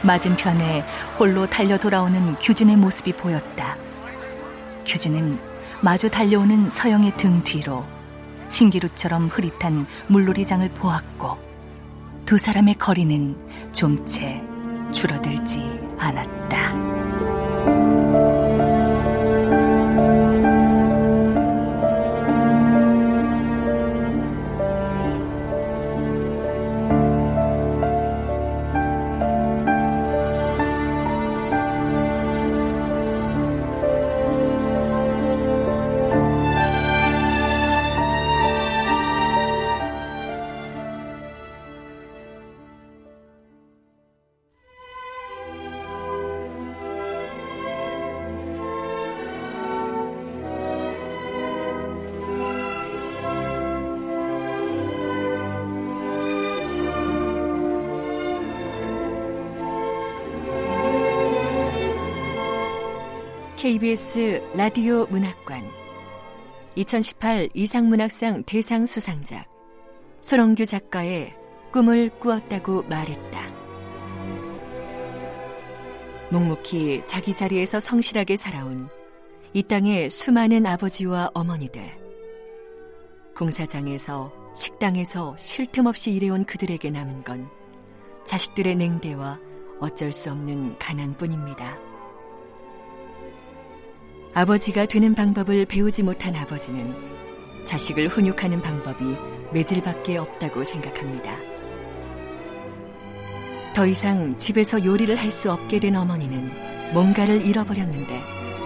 맞은편에 0.01 0.85
홀로 1.19 1.45
달려 1.45 1.77
돌아오는 1.77 2.35
규진의 2.35 2.77
모습이 2.77 3.11
보였다. 3.11 3.75
규진은 4.85 5.48
마주 5.81 6.09
달려오는 6.09 6.69
서영의 6.69 7.15
등 7.17 7.43
뒤로 7.43 7.85
신기루처럼 8.49 9.27
흐릿한 9.27 9.85
물놀이장을 10.07 10.67
보았고 10.73 11.37
두 12.25 12.37
사람의 12.37 12.75
거리는 12.75 13.35
좀 13.71 14.05
채 14.05 14.41
줄어들지 14.91 15.61
않았다. 15.97 16.88
KBS 63.99 64.41
라디오 64.55 65.05
문학관 65.07 65.61
2018 66.75 67.49
이상문학상 67.53 68.43
대상 68.43 68.85
수상작 68.85 69.45
손홍규 70.21 70.65
작가의 70.65 71.35
꿈을 71.71 72.09
꾸었다고 72.19 72.83
말했다. 72.83 73.49
묵묵히 76.29 77.01
자기 77.05 77.35
자리에서 77.35 77.81
성실하게 77.81 78.37
살아온 78.37 78.89
이 79.53 79.61
땅의 79.63 80.09
수많은 80.09 80.65
아버지와 80.65 81.31
어머니들. 81.33 81.81
공사장에서 83.35 84.31
식당에서 84.55 85.35
쉴 85.37 85.65
틈 85.65 85.87
없이 85.87 86.11
일해온 86.11 86.45
그들에게 86.45 86.89
남은 86.89 87.23
건 87.23 87.49
자식들의 88.23 88.75
냉대와 88.75 89.39
어쩔 89.81 90.13
수 90.13 90.31
없는 90.31 90.79
가난뿐입니다. 90.79 91.88
아버지가 94.39 94.85
되는 94.85 95.15
방법을 95.15 95.65
배우지 95.65 96.01
못한 96.01 96.33
아버지는 96.33 96.95
자식을 97.65 98.07
훈육하는 98.07 98.61
방법이 98.61 99.17
매질밖에 99.51 100.15
없다고 100.15 100.63
생각합니다. 100.63 101.35
더 103.75 103.85
이상 103.85 104.37
집에서 104.37 104.85
요리를 104.85 105.13
할 105.17 105.29
수 105.33 105.51
없게 105.51 105.81
된 105.81 105.97
어머니는 105.97 106.53
뭔가를 106.93 107.45
잃어버렸는데 107.45 108.17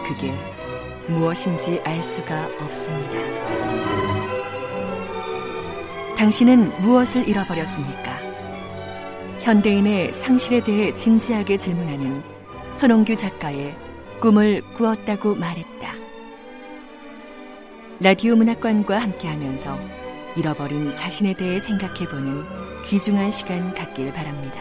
그게 0.06 0.32
무엇인지 1.08 1.82
알 1.84 2.04
수가 2.04 2.50
없습니다. 2.62 3.18
당신은 6.16 6.84
무엇을 6.84 7.28
잃어버렸습니까? 7.28 8.12
현대인의 9.42 10.14
상실에 10.14 10.64
대해 10.64 10.94
진지하게 10.94 11.58
질문하는 11.58 12.22
손홍규 12.74 13.16
작가의 13.16 13.76
꿈을 14.24 14.62
꾸었다고 14.78 15.36
말했다. 15.36 15.94
라디오 18.00 18.38
문학관과 18.38 18.98
함께하면서 18.98 19.78
잃어버린 20.38 20.96
자신에 20.96 21.34
대해 21.34 21.60
생각해보는 21.60 22.42
귀중한 22.86 23.32
시간 23.32 23.74
갖길 23.76 24.14
바랍니다. 24.14 24.56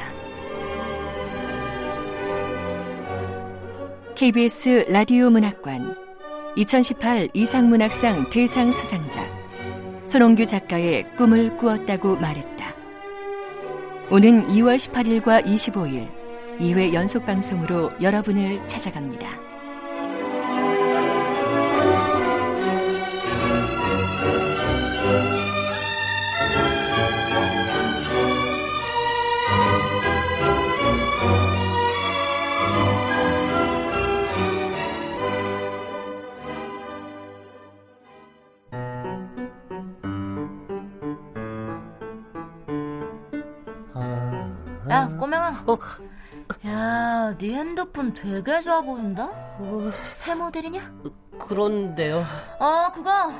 KBS 4.16 4.86
라디오 4.88 5.30
문학관 5.30 5.94
2018 6.56 7.28
이상문학상 7.32 8.30
대상 8.30 8.72
수상자 8.72 9.24
손홍규 10.04 10.44
작가의 10.44 11.08
꿈을 11.14 11.56
꾸었다고 11.56 12.16
말했다. 12.16 12.74
오는 14.10 14.44
2월 14.48 14.74
18일과 14.74 15.44
25일 15.46 16.08
2회 16.58 16.92
연속 16.94 17.24
방송으로 17.24 17.92
여러분을 18.00 18.66
찾아갑니다. 18.66 19.51
되게 48.22 48.60
좋아 48.60 48.80
보인다? 48.80 49.28
새 50.14 50.34
모델이냐? 50.34 50.80
그런데요. 51.38 52.24
어, 52.58 52.90
그거 52.94 53.32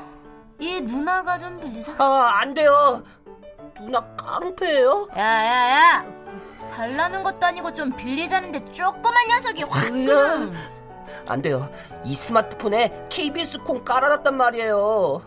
이 0.59 0.81
누나가 0.81 1.37
좀 1.37 1.59
빌리자. 1.59 1.93
아, 1.97 2.31
안 2.39 2.53
돼요. 2.53 3.01
누나 3.75 4.01
깡패예요? 4.15 5.07
야, 5.17 5.21
야, 5.21 5.69
야. 5.71 6.05
달라는 6.75 7.23
것도 7.23 7.45
아니고 7.45 7.71
좀 7.71 7.95
빌리자는데 7.95 8.65
조그만 8.65 9.27
녀석이 9.27 9.63
확. 9.63 9.89
으아. 9.93 10.51
안 11.27 11.41
돼요. 11.41 11.69
이 12.03 12.13
스마트폰에 12.13 13.07
KBS 13.09 13.59
콩 13.59 13.83
깔아놨단 13.83 14.35
말이에요. 14.35 15.21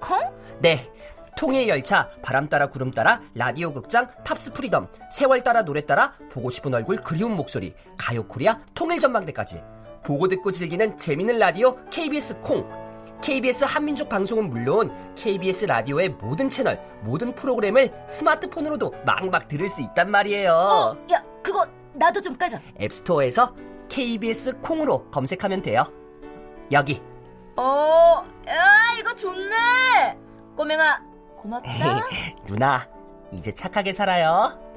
콩? 0.00 0.20
네. 0.58 0.90
통일 1.38 1.68
열차, 1.68 2.10
바람 2.20 2.48
따라 2.48 2.66
구름 2.66 2.90
따라, 2.90 3.20
라디오 3.32 3.72
극장, 3.72 4.08
팝스 4.24 4.50
프리덤, 4.50 4.88
세월 5.12 5.40
따라 5.44 5.62
노래 5.62 5.80
따라, 5.80 6.12
보고 6.32 6.50
싶은 6.50 6.74
얼굴 6.74 6.96
그리운 6.96 7.36
목소리, 7.36 7.72
가요 7.96 8.26
코리아, 8.26 8.58
통일 8.74 8.98
전망대까지. 8.98 9.62
보고 10.04 10.26
듣고 10.26 10.50
즐기는 10.50 10.96
재미있는 10.98 11.38
라디오 11.38 11.76
KBS 11.90 12.40
콩. 12.40 12.68
KBS 13.22 13.62
한민족 13.62 14.08
방송은 14.08 14.50
물론 14.50 15.14
KBS 15.14 15.66
라디오의 15.66 16.08
모든 16.08 16.48
채널, 16.48 16.80
모든 17.02 17.32
프로그램을 17.32 17.92
스마트폰으로도 18.08 18.92
막막 19.06 19.46
들을 19.46 19.68
수 19.68 19.80
있단 19.80 20.10
말이에요. 20.10 20.52
어, 20.52 20.96
야, 21.12 21.22
그거 21.40 21.64
나도 21.92 22.20
좀 22.20 22.36
까자. 22.36 22.60
앱스토어에서 22.80 23.54
KBS 23.88 24.58
콩으로 24.58 25.08
검색하면 25.12 25.62
돼요. 25.62 25.84
여기. 26.72 27.00
어, 27.54 28.24
야, 28.48 28.64
이거 28.98 29.14
좋네. 29.14 30.18
꼬맹아, 30.56 31.07
고맙다. 31.38 32.02
누나, 32.46 32.86
이제 33.32 33.52
착하게 33.52 33.92
살아요. 33.92 34.67